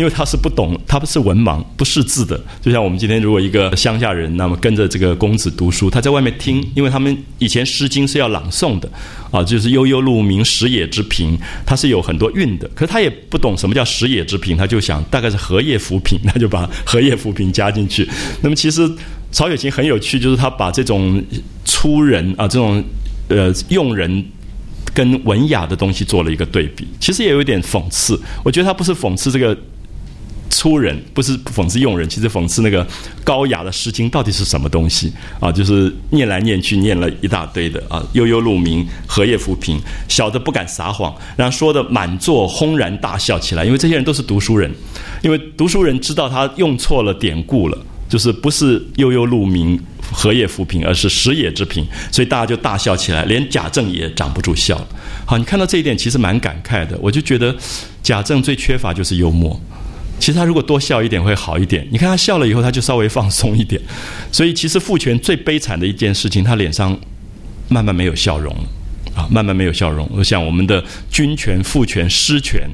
[0.00, 2.42] 因为他是不懂，他不是文盲，不识字的。
[2.62, 8.90] 就像我们今天如果一个乡下人，那么跟着这个公子读书，他在外面听，因为他们以前《诗经》是要朗诵的，
[9.30, 11.36] 啊，就是悠悠鹿鸣，食野之苹，
[11.66, 12.66] 它是有很多韵的。
[12.74, 18.08] 可是他也不懂什么叫食野之苹，他就想大概是荷叶浮萍， 他就把荷叶浮萍加进去。
[18.40, 18.90] 那么其实
[19.30, 21.22] 曹雪芹很有趣，就是他把这种
[21.66, 22.82] 粗人啊，这种
[23.28, 24.24] 呃用人。
[24.92, 28.20] 跟文雅的东西做了一个对比，其实也有一点讽刺。
[28.42, 29.56] 我觉得他不是讽刺这个
[30.50, 32.86] 粗人，不是讽刺用人，其实讽刺那个
[33.24, 35.50] 高雅的《诗经》到底是什么东西啊？
[35.50, 44.70] 就是念来念去念了一大堆的啊，悠悠鹿鸣，荷叶浮萍，小的不敢撒谎，然后说的满座轰然大笑起来，因为这些人都是读书人，
[45.22, 47.78] 因为读书人知道他用错了典故了。
[48.10, 49.80] 就是不是悠悠鹿鸣，
[50.10, 54.84] 荷叶浮萍，而是食野之苹，所以大家就大笑起来，连贾政也挡不住笑。
[55.24, 56.98] 好，你看到这一点，其实蛮感慨的。
[57.00, 57.54] 我就觉得
[58.02, 59.60] 贾政最缺乏就是幽默，
[60.20, 61.84] 其实他如果多笑一点会好一点。
[61.90, 63.80] 你看他笑了以后，他就稍微放松一点。
[64.30, 66.96] 所以其实父权最悲惨的一件事情，他脸上
[67.68, 68.62] 慢慢没有笑容了
[69.16, 70.08] 啊，慢慢没有笑容。
[70.14, 72.68] 我想我们的君权、父权、师权，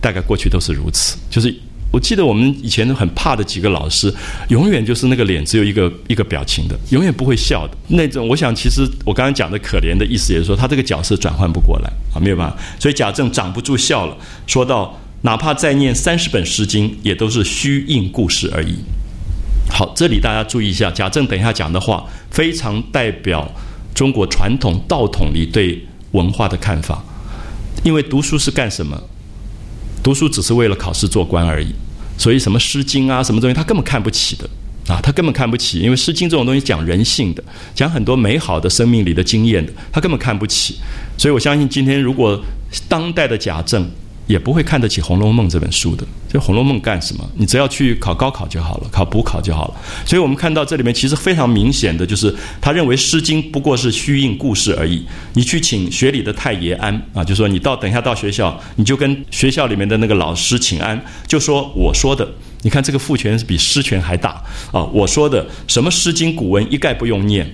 [0.00, 1.54] 大概过去都是如此，就是。
[1.90, 4.14] 我记得我们以前很怕的几个老师，
[4.50, 8.28] 永远就是那个脸只有一个一个表情的，永远不会笑的那种。
[8.28, 12.54] 我想，其实我刚刚讲的可怜的意思，也是说他这个角色转换不过来啊，没有办法。
[12.78, 14.14] 所以贾政长不住笑了，
[14.46, 18.76] 说到哪怕再念三十本《诗经》，也都是虚应故事而已。
[19.68, 23.50] 好，这里大家注意一下，贾政等一下讲的话，非常代表
[23.92, 27.04] 中国传统道统里对文化的看法。
[27.82, 28.96] 因为读书是干什么？
[30.02, 31.72] 读书只是为了考试做官而已，
[32.16, 34.48] 所以什么《诗经》啊，什么东西他根本看不起的
[34.86, 37.42] 啊，他根本看不起，因为《诗经》这种东西讲人性的，
[37.74, 40.76] 讲很多美好的生命里的经验的，他根本看不起。
[41.18, 42.40] 所以我相信今天如果
[42.88, 43.84] 当代的贾政。
[44.28, 46.06] 也不会看得起《红楼梦》这本书的。
[46.32, 47.28] 就《红楼梦》干什么？
[47.34, 49.74] 你只要去考高考就好了，考补考就好了。
[50.06, 55.04] 所以我们看到这里面其实非常明显的就是，他认为《诗经》不过是虚应故事而已。
[55.32, 62.28] 你去请学里的太爷安啊，就说你到等一下到学校，你就跟学校里面的那个老师请安，就说我说的。
[62.62, 64.82] 你看这个父权是比师权还大啊！
[64.92, 67.48] 我说的什么《诗经》古文一概不用念。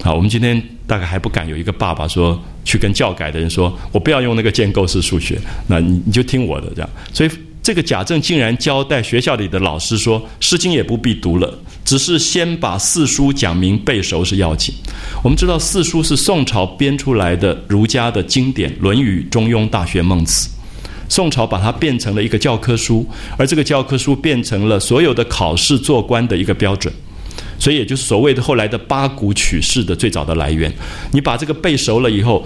[0.00, 6.90] 好，我们今天大概还不敢有一个爸爸说去跟教改的人说，我不要用那个建构式数学，那你你就听我的这样。
[7.12, 7.30] 所以
[7.62, 14.74] 这个贾政竟然交代学校里的老师说，《诗经》也不必读了，只是先把四书讲明背熟是要紧。
[15.22, 20.48] 我们知道四书是宋朝编出来的儒家的经典，《论语》《中庸》《大学》《孟子》，
[21.08, 23.08] 宋朝把它变成了一个教科书，
[23.38, 26.92] 而这个教科书变成了所有的考试做官的一个标准。
[27.58, 30.72] 所以，也就是所谓的后来的八股取士的最早的来源。
[31.12, 32.44] 你把这个背熟了以后，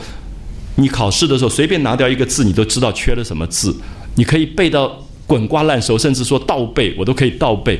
[0.76, 3.74] 你考试的时候随便拿掉一个字，你都知道缺了什么字。
[4.14, 7.78] 你可以背到滚瓜烂熟，甚至说倒背，我都可以倒背。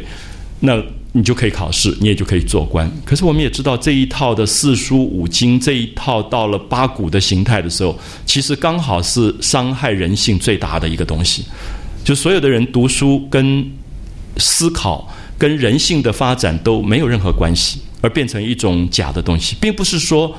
[0.61, 0.81] 那
[1.13, 2.91] 你就可以考试，你也就可以做官。
[3.05, 11.45] 可是我们也知道，这一套的四书五经，这一套到了八股的形态的时候，其实刚好是伤害人性最大的一个东西。
[12.05, 13.65] 就所有的人读书跟
[14.37, 15.09] 思考
[15.39, 20.37] 跟人性的发展都没有任何关系，而变成一种假的东西，并不是说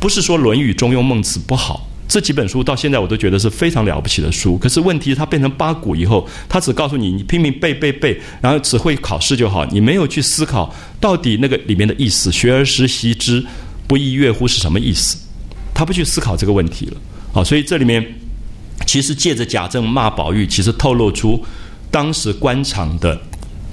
[0.00, 1.86] 不是说《论语》《中庸》《孟子》不好。
[2.08, 12.32] 这几本书到现在我都觉得是非常了不起的书，可是问题它变成八股以后，它只告诉你你拼命背背背，然后只会考试就好，你没有去思考到底那个里面的意思。
[12.32, 13.46] 学而时习之，
[13.86, 15.16] 不亦乐乎是什么意思？
[15.72, 16.96] 他不去思考这个问题了。
[17.32, 18.04] 好，所以这里面
[18.86, 21.40] 其实借着贾政骂宝玉，其实透露出
[21.92, 23.16] 当时官场的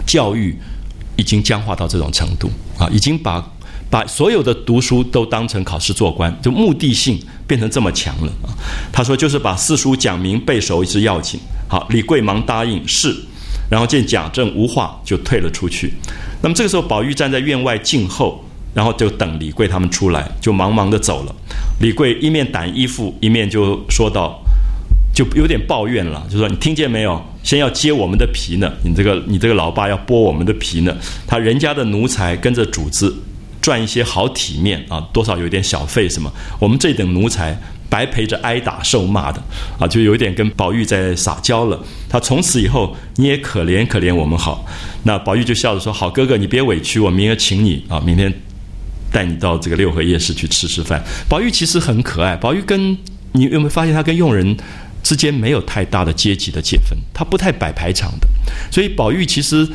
[0.07, 0.57] 教育
[1.17, 2.49] 已经僵化到这种程度
[2.79, 3.47] 啊，已经把。
[3.89, 8.51] 把所有的读书都当成考试做官，就目的性变成这么强了啊！
[8.91, 11.39] 他说就是把四书讲明背熟是要紧。
[11.69, 13.15] 好，李贵忙答应是，
[13.71, 15.93] 然后见贾政无话，就退了出去。
[16.41, 18.43] 那么这个时候，宝玉站在院外静候，
[18.73, 21.33] 然后就等李贵他们出来，就忙忙的走了。
[21.79, 24.37] 李贵一面掸衣服，一面就说道，
[25.17, 27.19] 就有点抱怨了，就说你听见没有？
[27.41, 30.95] 先要揭我们的皮呢，你这个你这个老爸要剥我们的皮呢。
[31.25, 33.11] 他人家的奴才跟着主子。
[33.59, 36.31] 赚一些好体面啊，多少有点小费什么？
[36.57, 37.59] 我们这等奴才
[37.89, 39.43] 白陪着挨打受骂的
[39.77, 41.77] 啊，就有点跟宝玉在撒娇了。
[42.07, 44.65] 他从此以后你也可怜可怜我们好。
[45.03, 48.31] 那宝玉就笑着说：“好哥哥，你别委屈我，明儿请你啊，明天
[49.11, 52.37] 带你到这个六合夜市去吃吃饭。”宝玉其实很可爱。
[52.37, 52.97] 宝玉跟
[53.33, 54.55] 你有没有发现他跟佣人？
[55.03, 58.27] 之间没有太大的阶级的界分，他不太摆排场的，
[58.69, 59.65] 所以宝玉其实，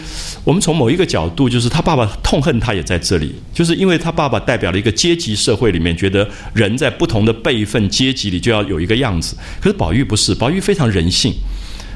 [0.44, 9.34] 我们从某一个角度，就是他爸爸痛恨他也在这里，就是因为他爸爸代表了一个阶级社会里面，觉得人在不同的辈分阶级里就要有一个样子。
[9.60, 11.32] 可是宝玉不是，宝玉非常人性，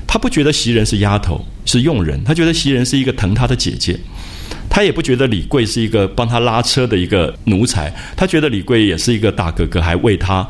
[0.06, 3.98] 他不觉得袭人是丫头是佣人，他觉得袭人是一个疼他的姐姐，
[4.70, 10.48] 他也不觉得李贵是一个帮他拉车的一个奴才，他觉得李贵也是一个大哥哥，还为他。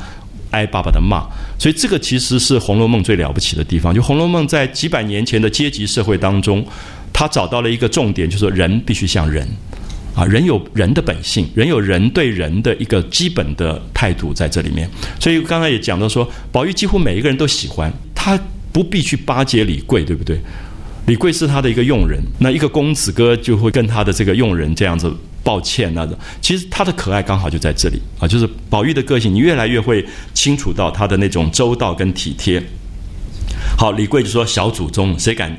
[0.56, 1.20] 挨爸爸的骂，
[1.58, 3.94] 所以这个其实是《红楼梦》最了不起的地方。
[3.94, 6.66] 就《红楼梦》在几百年前的阶级社会当中，
[7.12, 9.46] 他找到了一个重点，就是人必须像人
[10.14, 14.88] 啊，人有人的本性，人有人对人的一个基本的态度在这里面。
[15.20, 18.38] 所以刚才也讲到说，宝玉几乎每一个人都喜欢他，
[18.72, 20.40] 不必去巴结李贵，对不对？
[21.06, 25.14] 李贵是他的一个佣人，那一个公子哥就会跟他的这个佣人这样子。
[25.46, 32.60] 抱歉，那种其实他的可爱刚好就在这里啊，就是宝玉的个性，你越来越会清楚到他的那种周到跟体贴。
[33.78, 35.56] 好，李贵就说：“小祖宗，谁敢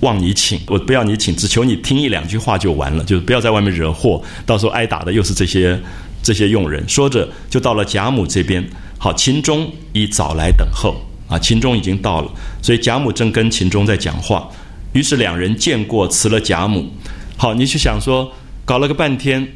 [0.00, 0.60] 望你请？
[0.68, 5.76] 我不要你请，只求你听一两句话就完了，就是不要在外面惹祸，到时候挨打的又是这些
[6.22, 8.64] 这些佣人。”说着就到了贾母这边。
[8.98, 10.94] 好，秦钟已早来等候
[11.26, 12.30] 啊，秦钟已经到了，
[12.62, 14.48] 所以贾母正跟秦钟在讲话，
[14.92, 16.88] 于是两人见过辞了贾母。
[17.36, 18.32] 好，你去想说。
[18.68, 19.48] 搞了个半天，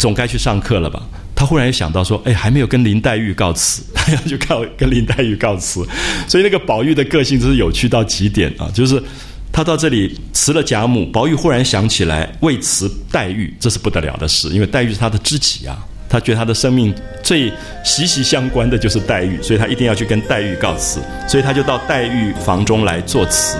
[0.00, 1.00] 总该去上课了吧？
[1.32, 5.86] 他忽然又想到说：“哎，还没有跟林黛玉告辞，他要去告跟林黛玉告辞。”
[6.26, 8.68] 所以那个宝玉的个性真是有趣到极点啊！
[8.74, 9.00] 就是
[9.52, 17.48] 他到这里辞了贾母，宝玉忽然想起来为辞黛玉，这是不得了的事，因为黛玉是他的知己啊，他觉得他的生命最
[17.84, 20.98] 息息相关的就是黛玉，所以他一定要去跟黛玉告辞，
[21.28, 23.56] 所以他就到黛玉房中来作词。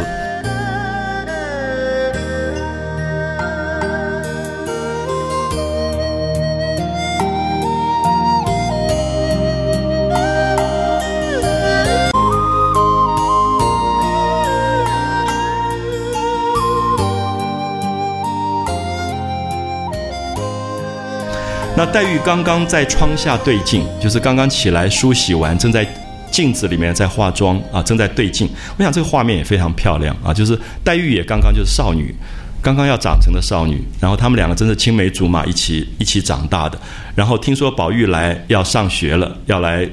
[21.78, 25.86] 那黛玉刚刚在窗下对镜，就是刚刚起来梳洗完，正在
[26.28, 28.48] 镜子里面在化妆啊，正在对镜。
[28.76, 32.12] 我想这个画面也非常漂亮啊，就是黛玉也刚刚就是少女，
[32.60, 36.76] 刚刚要长成的少女，然后他们两个真是青梅竹马，一起一起长大的。
[37.14, 39.88] 然后听说宝玉来要上学了，要来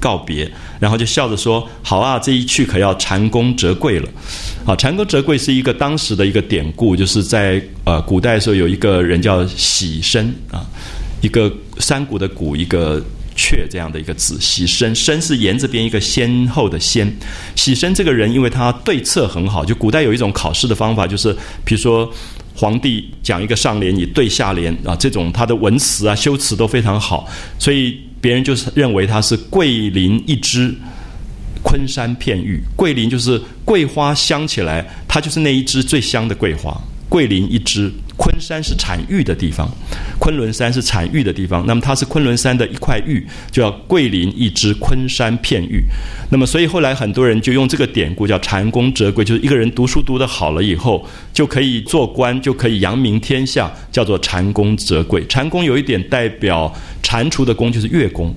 [0.00, 4.08] 告别，然后就笑着说：“好啊，这一去可要蟾宫折桂了。”
[4.66, 10.66] 啊，蟾宫折桂是一个当时的一个典故，就是在呃古代的时候有一个人叫喜生啊。
[11.20, 13.02] 一个山谷的谷，一个
[13.34, 17.12] 雀这样的一个字，喜生生是言字边一个先后的先。
[17.54, 21.32] 喜生这个人，因为他对策很好，就古代有一种考试的方法，就是
[21.64, 22.12] 比如说
[22.54, 30.74] 皇帝讲一个上联，你对下联啊，这种他的文辞啊、修辞都非常好，所以别人就是认为他是桂林一枝，
[31.62, 32.60] 昆山片玉。
[32.74, 36.76] 桂林就是桂花香起来，它就是那一枝最香的桂花。
[37.08, 39.68] 桂林一支，昆山是产玉的地方，
[40.18, 41.64] 昆仑山是产玉的地方。
[41.66, 45.82] 那么它是昆仑山的一块玉，就叫桂林一支，昆山片玉。
[46.30, 55.24] 那么所以后来很多人就用这个典故叫蟾宫折桂，就是一个人读书读得好了以后，就可以做官，就可以扬名天下，叫做蟾宫折桂。
[55.26, 56.70] 蟾宫有一点代表
[57.02, 58.34] 蟾蜍的宫，就是月宫，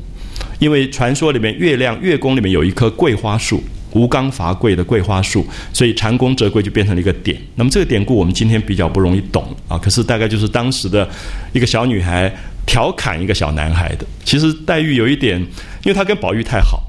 [0.60, 3.62] 因为传说里面月亮月宫里面有一棵桂花树。
[3.94, 7.38] 吴刚伐桂的桂花树，所以蟾宫折桂就变成了一个典。
[7.56, 11.08] 那么这个典故我们今天比较不容易懂啊，可是大概就是当时的
[11.54, 12.34] 一个小女孩
[12.66, 14.06] 调侃一个小男孩的。
[14.24, 16.82] 其实黛玉有一点，因为她跟宝玉太好，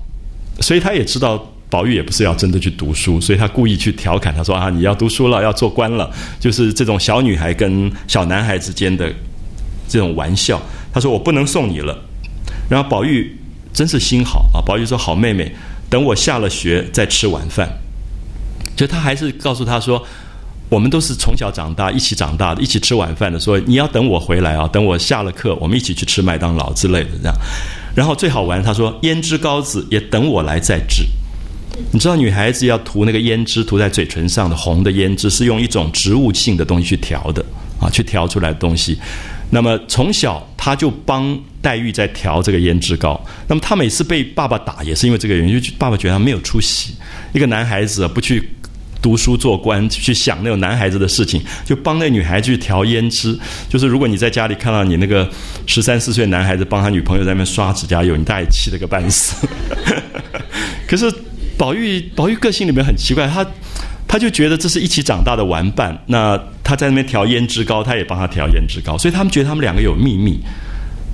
[0.61, 9.13] 所以她也知道宝玉也不是要真的去读书，所以她故意去调侃他说啊，你要读书了，要做官了，就是这种小女孩跟小男孩之间的
[9.89, 10.61] 这种玩笑。
[10.95, 11.99] 他说我不能送你了，
[12.69, 13.37] 然后宝玉
[13.73, 15.51] 真是心好啊，宝玉说好妹妹。
[15.93, 17.69] 等我下了学再吃晚饭，
[18.75, 20.03] 就他还是告诉他说，
[20.71, 23.39] 我们都是从小长大一起长大的，一起吃晚饭的。
[23.39, 27.35] 说你要等我回来啊，等我下了课，我们一起去吃麦当劳之类的这样。
[27.95, 31.05] 然后最好玩，他说胭脂膏子也等我来再制。
[31.91, 37.45] 你知道女孩子要涂那个胭脂，涂在嘴唇上的红的胭脂是用一种植物性的东西去调的
[37.79, 38.99] 啊，去调出来的东西。
[39.55, 43.23] 那么从小他就帮黛玉在调这个胭脂膏。
[43.47, 46.95] 那么他每次被爸爸打也是因为这个原因，就爸爸觉得他没有出息。
[47.35, 48.49] 一个男孩子不去
[49.03, 53.39] 读书做官，去想那种男孩子的事情，就帮那女孩去调胭脂。
[53.69, 55.29] 就是如果你在家里看到你那个
[55.67, 59.47] 十三四岁男孩子帮他女朋友在那边刷指甲油，你大概气得个半死。
[60.89, 61.13] 可是
[61.59, 63.47] 宝玉，宝玉个性里面很奇怪，他。
[64.13, 70.39] 他就觉得这是一起长大的玩伴，那他在那边调胭脂膏，他也帮他调胭脂膏，所以他们觉得他们两个有秘密。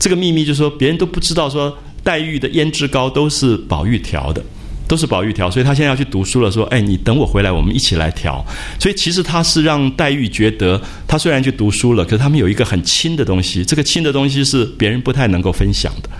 [0.00, 4.42] 这个秘密就是说，别人都不知道，说黛玉的胭脂膏都是宝玉调的，
[4.88, 8.44] 都是宝玉调，所以他现在要去读书了，说：“哎，你等我回来，我们一起来调。”
[8.80, 16.10] 所以其实他是让黛玉觉得，他虽然去读书了，可是他们有一个很亲的东西，这个亲的东西是别人不太能够分享的。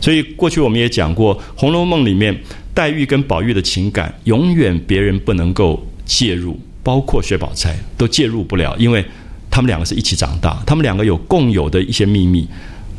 [0.00, 2.34] 所以过去我们也讲过，《红楼梦》里面
[2.72, 5.86] 黛玉跟宝玉的情感，永远别人不能够。
[6.04, 9.04] 介入，包括薛宝钗都介入不了，因为
[9.50, 12.46] 他们两个是一起长大，他们两个有共有的一些秘密，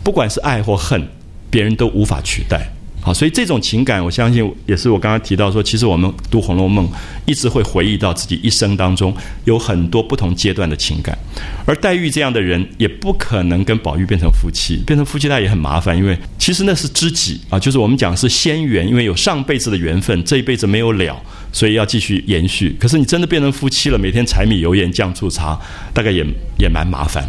[0.03, 1.05] 不管是爱或恨，
[1.49, 2.69] 别人都无法取代。
[3.05, 6.87] 好，所以这种情感，我相信也是我刚刚提到说，其实我们读《红楼梦》
[7.25, 11.17] 一直会回忆到自己一生当中有很多不同阶段的情感，
[11.65, 21.21] 而黛玉这样的人也不可能跟宝玉变成夫妻，变成夫妻他也很麻烦，因为其实那是知己啊，就是我们讲是仙缘，因为有上辈子的缘分，这一辈子没有了。
[21.53, 25.57] 所以要继续延续，可是你真的变成夫妻了，每天柴米油盐酱醋茶，
[25.93, 26.25] 大概也
[26.57, 27.23] 也蛮麻烦。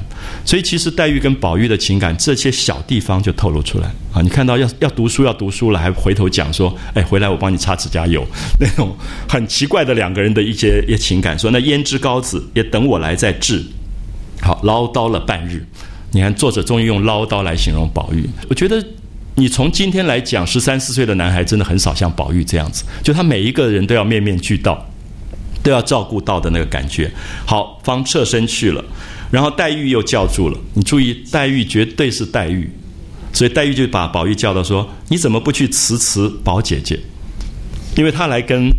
[0.46, 4.22] 所以其实黛玉跟宝玉的情感，这些小地方就透露出来啊。
[4.22, 8.26] 你看到要 要读书要读书了，还回头讲说，哎，回来我帮你擦指甲油，
[8.58, 8.96] 那种
[9.28, 11.38] 很奇怪的两个人的一些 一些情感。
[11.38, 13.62] 说那胭脂膏子也等我来再治，
[14.40, 15.62] 好唠叨了半日。
[16.12, 18.82] 你看作者终于用唠叨来形容宝玉，我觉得。
[19.36, 24.86] 你从今天来讲，十三四岁的男孩真的很少像宝玉这样子，就他每一个人都要面面俱到，
[25.60, 27.10] 都要照顾到的那个感觉。
[27.44, 28.84] 好，方侧身去了，
[29.32, 30.58] 然后黛玉又叫住了。
[30.74, 32.70] 你注意，黛玉绝对是黛玉，
[33.32, 36.96] 所以黛玉就把宝玉叫到说：“你怎么不去辞辞宝姐姐？”
[37.98, 38.70] 因为他来跟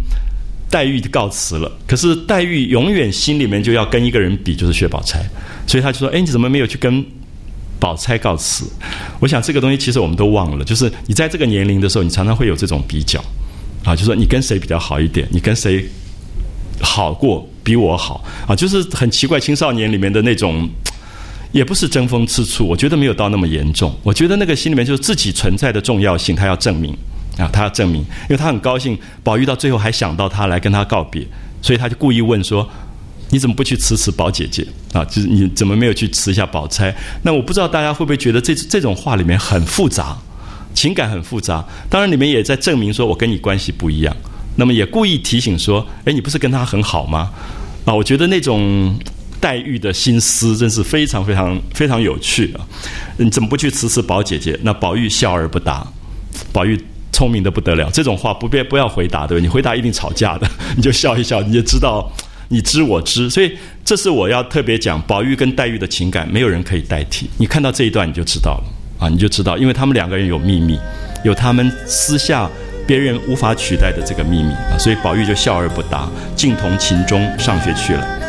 [0.69, 1.69] 黛玉告辞了。
[1.85, 5.19] 可是黛玉永远心里面就要跟一个人比，就是薛宝钗，
[5.67, 7.05] 所以他就说：“哎，你怎么没有去跟？”
[7.79, 8.65] 宝钗告辞，
[9.19, 13.23] 我想这个东西其实我们都忘了，就是你在这个年龄的时候，你常常会有这种比较，
[13.83, 15.85] 啊，就说你跟谁比较好一点，你跟谁
[16.79, 18.23] 好过比我好。
[18.47, 20.67] 啊，就是很奇怪，青少年里面的那种，
[21.51, 26.95] 也不是争风吃醋，我觉得没有到那么严重，我觉得那个心里面就是自己存在的重要性，他要证明
[27.37, 31.27] 啊，他要证明，因为他很高兴，宝玉到最后还想到他来跟他告别，
[31.61, 32.67] 所以他就故意问说。
[33.35, 35.03] 你怎么不去辞辞宝姐姐啊？
[35.03, 36.95] 就是你怎么没有去辞一下宝钗？
[37.21, 40.17] 那我不知道大家会不会觉得这这种话里面很复杂，
[40.73, 41.61] 情感很复杂。
[41.89, 44.15] 当然，里面也在证明说我跟你关系不一样。
[44.55, 47.29] 那么也故意提醒说，哎，你不是跟他很好吗？
[47.83, 48.97] 啊，我觉得那种
[49.41, 52.63] 黛玉的心思真是非常非常非常有趣啊！
[53.17, 54.57] 你怎么不去辞辞宝姐姐？
[54.63, 55.85] 那宝玉笑而不答。
[56.53, 56.79] 宝玉
[57.11, 59.41] 聪明的不得了，这种话不必不要回答，对吧？
[59.41, 62.09] 你回答一定吵架的， 你就笑一笑，你就知道。
[62.49, 67.29] 你知我知，所以这是我要特别讲宝玉跟黛玉的情感，没有人可以代替。
[67.37, 68.63] 你看到这一段，你就知道了
[68.99, 70.79] 啊，你就知道，因为他们两个人有秘密，
[71.23, 72.49] 有他们私下
[72.85, 78.24] 别人无法取代的这个秘密啊，所以宝玉就笑而不答，静同秦钟上学去了。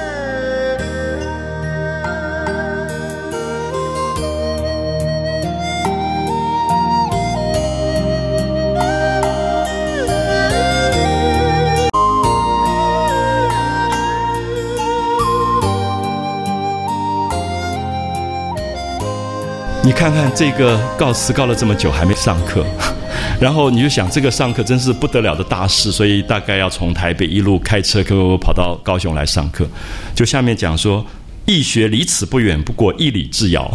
[19.86, 22.66] 你看看这个告辞告了这么久还没上课，
[23.40, 28.02] 然后你就想这个上课真是不得了的大事，所以大概要从台北一路开车
[28.36, 29.64] 跑到高雄来上课。
[30.12, 31.06] 就下面讲说，
[31.44, 33.70] 易学离此不远，不过一里之遥。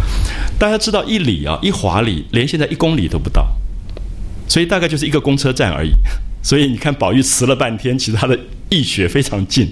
[0.58, 3.46] 大家知道一里啊，一华里连现在一公里都不到，
[4.48, 5.90] 所以大概就是一个公车站而已。
[6.42, 8.38] 所以你看，宝玉辞了半天，其实他的
[8.70, 9.70] 易学非常近。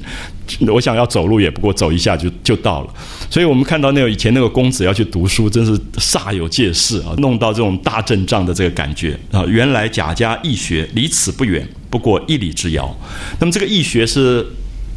[0.67, 2.95] 我想要走路也不过走一下就就到了。
[3.31, 9.45] 所以我们看到那个以前那个公子要去读书，真是煞有介事啊，弄到这种大阵仗的这个感觉啊。
[9.47, 12.97] 原来贾家易学离此不远，不过一里之遥。
[13.39, 14.47] 那么这个易学是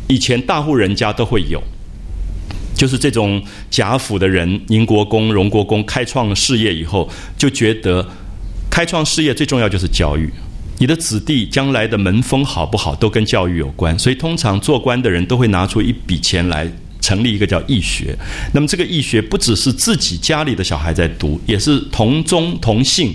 [0.07, 1.61] 以前大户人家都会有，
[2.73, 8.07] 就是这种贾府的人，宁国公、荣国公开创事业以后，就觉得
[8.69, 10.31] 开创事业最重要就是教育。
[10.81, 13.97] 你的子弟将来的门风好不好，都跟教育有关。
[13.99, 16.67] 所以，通常做官的人都会拿出一笔钱来
[16.99, 18.17] 成立一个叫义学。
[18.51, 23.13] 那么，这个义学不只是自己家里的小孩在读，也是同宗同姓，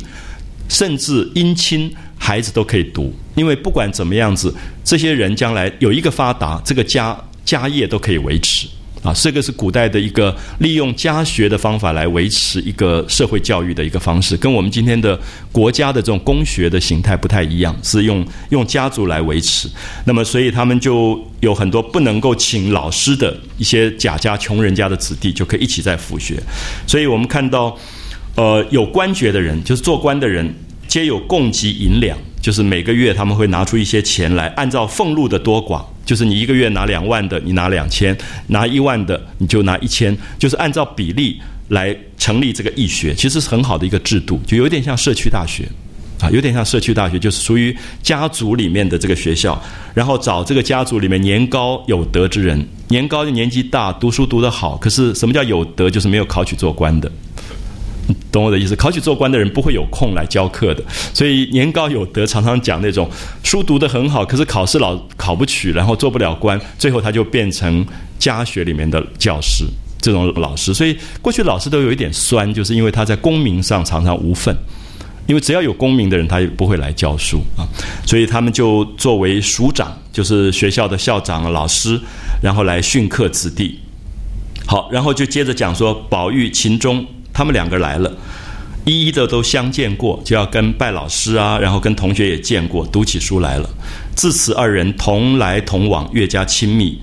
[0.68, 3.12] 甚至姻亲孩子都可以读。
[3.34, 8.68] 因为不管怎么样子，这些人将来有一个发达，这个家家业都可以维持。
[9.02, 15.18] 啊，这个是古代的一个利用家学的方法来维持一个社会教育的一个方式，跟我们今天的
[15.52, 19.68] 国家的这种公学的形态不太一样，是用用家族来维持。
[20.04, 26.42] 那么，所以他们就有很多不能够请老师的一些贾家穷人家的子弟，就可以一起在府学。
[26.86, 27.76] 所以我们看到，
[28.34, 30.52] 呃，有官爵的人，就是做官的人，
[30.88, 35.84] 皆有供给银两，就是每个月他们会拿出一些钱来，按照俸禄的多寡。
[36.06, 38.14] 就是你一个月拿两万的，你拿两千；
[38.46, 40.16] 拿一万的，你就拿一千。
[40.38, 41.38] 就是按照比例
[41.68, 45.68] 来成立这个义学，其实是很好的一个制度，就有点像社区大学，
[46.20, 49.60] 啊，有点像社区大学，就是属于家族里面的这个学校。
[49.92, 54.76] 然后找这个家族里面年高有德之人，年高就年纪大，读书读得好。
[54.76, 55.90] 可是什么叫有德？
[55.90, 57.10] 就是没有考取做官的。
[58.36, 58.76] 懂我的意思？
[58.76, 60.84] 考取做官的人不会有空来教课的，
[61.14, 63.08] 所以年高有德，常常讲那种
[63.42, 67.84] 书读得很好，可是考试老考不取，然后做不了官，最后他就变成
[68.18, 69.64] 家学里面的教师
[70.02, 70.74] 这种老师。
[70.74, 74.54] 所以过去老师都有一点酸，就是因为他在功名上常常无份，
[75.26, 77.64] 因为只要有功名的人，他也不会来教书啊。
[78.04, 81.98] 所以他们就作为署长，就是学校的校长、老师，
[82.42, 83.80] 然后来训课子弟。
[84.66, 87.06] 好，然后就接着讲说宝玉、秦钟。
[87.36, 88.10] 他们两个来了，
[88.86, 93.68] 一一的都相见过，就要跟拜老师啊，然后跟同学也见过，读起书来了。
[94.14, 96.98] 自此二人同来同往，越加亲密。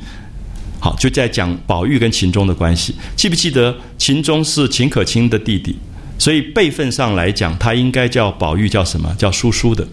[0.79, 2.95] 好，就在讲宝玉跟秦钟的关系。
[3.15, 5.77] 记不记得秦钟是秦可卿的弟弟，
[6.17, 9.13] 所以辈分上来讲，他应该叫宝玉叫什么？
[9.15, 9.87] 叫叔叔的，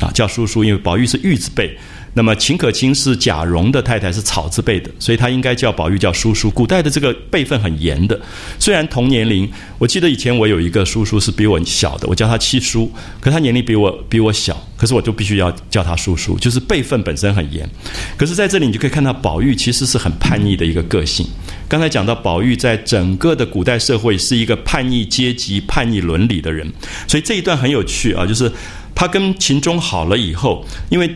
[0.00, 1.76] 啊，叫叔叔，因为宝玉是玉字辈。
[2.12, 6.50] 那么秦可卿是贾蓉的太太，是草字辈的，所以他应该叫宝玉叫叔叔。
[6.50, 8.20] 古代的这个辈分很严的，
[8.58, 17.68] 虽然同年龄，我记得以前我有一个叔叔是比我小的，我叫他七叔，可他年龄比我比我小，可是我就必须要叫他叔叔，就是辈分本身很严。
[18.16, 21.24] 可是在这里你就可以看到宝玉其实是很叛逆的一个个性。
[21.68, 26.68] 刚才讲到宝玉在整个的古代社会是一个叛逆阶级、叛逆伦理的人，
[27.06, 28.50] 所以这一段很有趣啊，就是
[28.96, 31.08] 他跟秦钟好了以后，因为。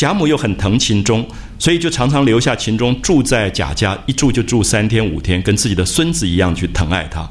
[0.00, 1.28] 贾母又很疼秦钟，
[1.58, 7.28] 所以就常常留下秦钟住在贾家，一住就住三天五天，跟自己的孙子一样去疼爱他。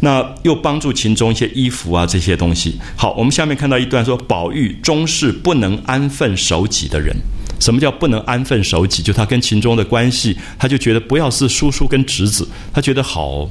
[0.00, 2.76] 那又帮助秦钟一些衣服啊这些东西。
[2.96, 7.14] 好，我们下面看到一段说，宝玉终是不能安分守己的人。
[7.60, 9.04] 什么叫不能安分守己？
[9.04, 13.48] 就他跟秦钟的关系，他就觉得不要是叔叔跟侄子，他觉得好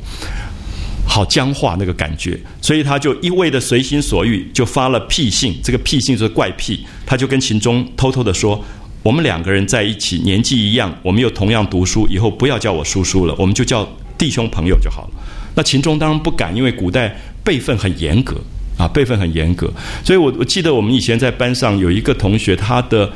[1.11, 5.57] 好僵化那个感觉，所以他就一味的随心所欲，就发了癖性。
[5.64, 6.86] 这个癖性就是怪癖。
[7.03, 8.64] 他就跟秦钟偷偷的说
[9.02, 13.86] ：“我们两个人在一起，年纪一样，我们又同样读书，以后不要叫我叔叔了，我们就叫
[14.19, 15.10] 弟兄朋友就好了。”
[15.57, 18.36] 那秦钟当然不敢，因为古代辈分很严格
[18.77, 19.68] 啊，辈分很严格。
[20.06, 23.11] 所以我我记得我们以前在班上有一个同学，他的。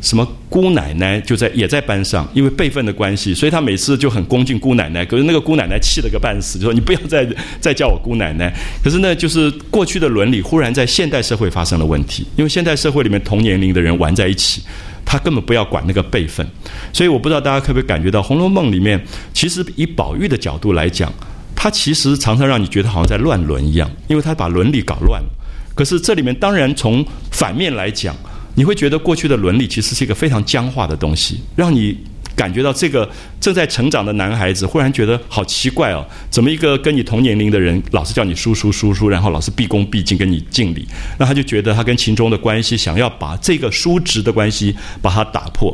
[0.00, 5.04] 什么姑奶奶就在也在班上，因为辈分的关系，所以他每次就很恭敬姑奶奶。
[5.04, 7.26] 可是那个姑奶奶气了个半死，就说你不要再
[7.60, 8.54] 再叫我姑奶奶。
[8.82, 14.62] 可是呢，就是过去的伦理忽然在现代社会发生了问题，因为现代社会里面同年龄的人玩在一起，
[15.04, 16.46] 他根本不要管那个辈分。
[16.92, 19.04] 所以我不知道大家可不可以感觉到《红楼梦》里面，
[19.34, 21.12] 其实以宝玉的角度来讲，
[21.56, 25.28] 他其实常常让你觉得好像在乱伦一样，因为他把伦理搞乱了。
[25.74, 28.14] 可是这里面当然从反面来讲。
[28.58, 31.96] 你会觉得过去的伦理其实是一个非常僵化的东西，让你
[32.34, 33.08] 感觉到这个
[33.40, 40.84] 正在成长的男孩子忽然觉得好奇怪哦，怎么一个跟你同年龄的人老是叫你叔叔叔叔，然后老是毕恭毕敬跟你敬礼，
[41.20, 45.72] 那他就觉得他跟秦钟的关系想要把这个叔侄的关系把它打破，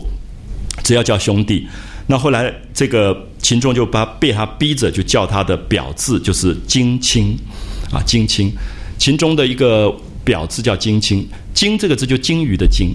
[0.82, 1.66] 只要叫兄弟。
[2.06, 7.34] 那后来这个秦钟就把被他逼着就叫他的表字就是金青，
[7.90, 8.52] 啊金青，
[8.98, 9.90] 秦钟的一个
[10.24, 12.94] 表字叫金青，金这个字就金鱼的金。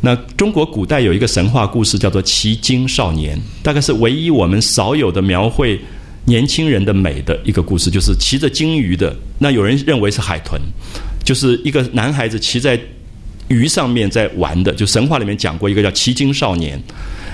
[0.00, 5.78] 那中国古代有一个神话故事叫做骑鲸少年，大概是唯一我们少有的描绘
[6.24, 9.14] 年轻人的美的一个故事，就是骑着鲸鱼的。
[9.38, 10.58] 那有人认为是海豚，
[11.22, 12.80] 就是一个男孩子骑在
[13.48, 14.72] 鱼上面在玩的。
[14.72, 16.82] 就神话里面讲过一个叫骑鲸少年，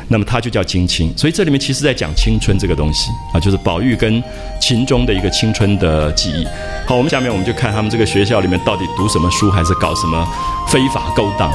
[0.08, 1.12] 那么它就叫金青。
[1.16, 4.22] 所以这里面其实在讲青春这个东西啊，就是宝玉跟
[4.60, 6.44] 秦钟的一个青春的记忆。
[6.86, 10.26] 好，我们下面我们就看他们这个学校里面到底读什么书，还是搞什么
[10.68, 11.50] 非法勾当。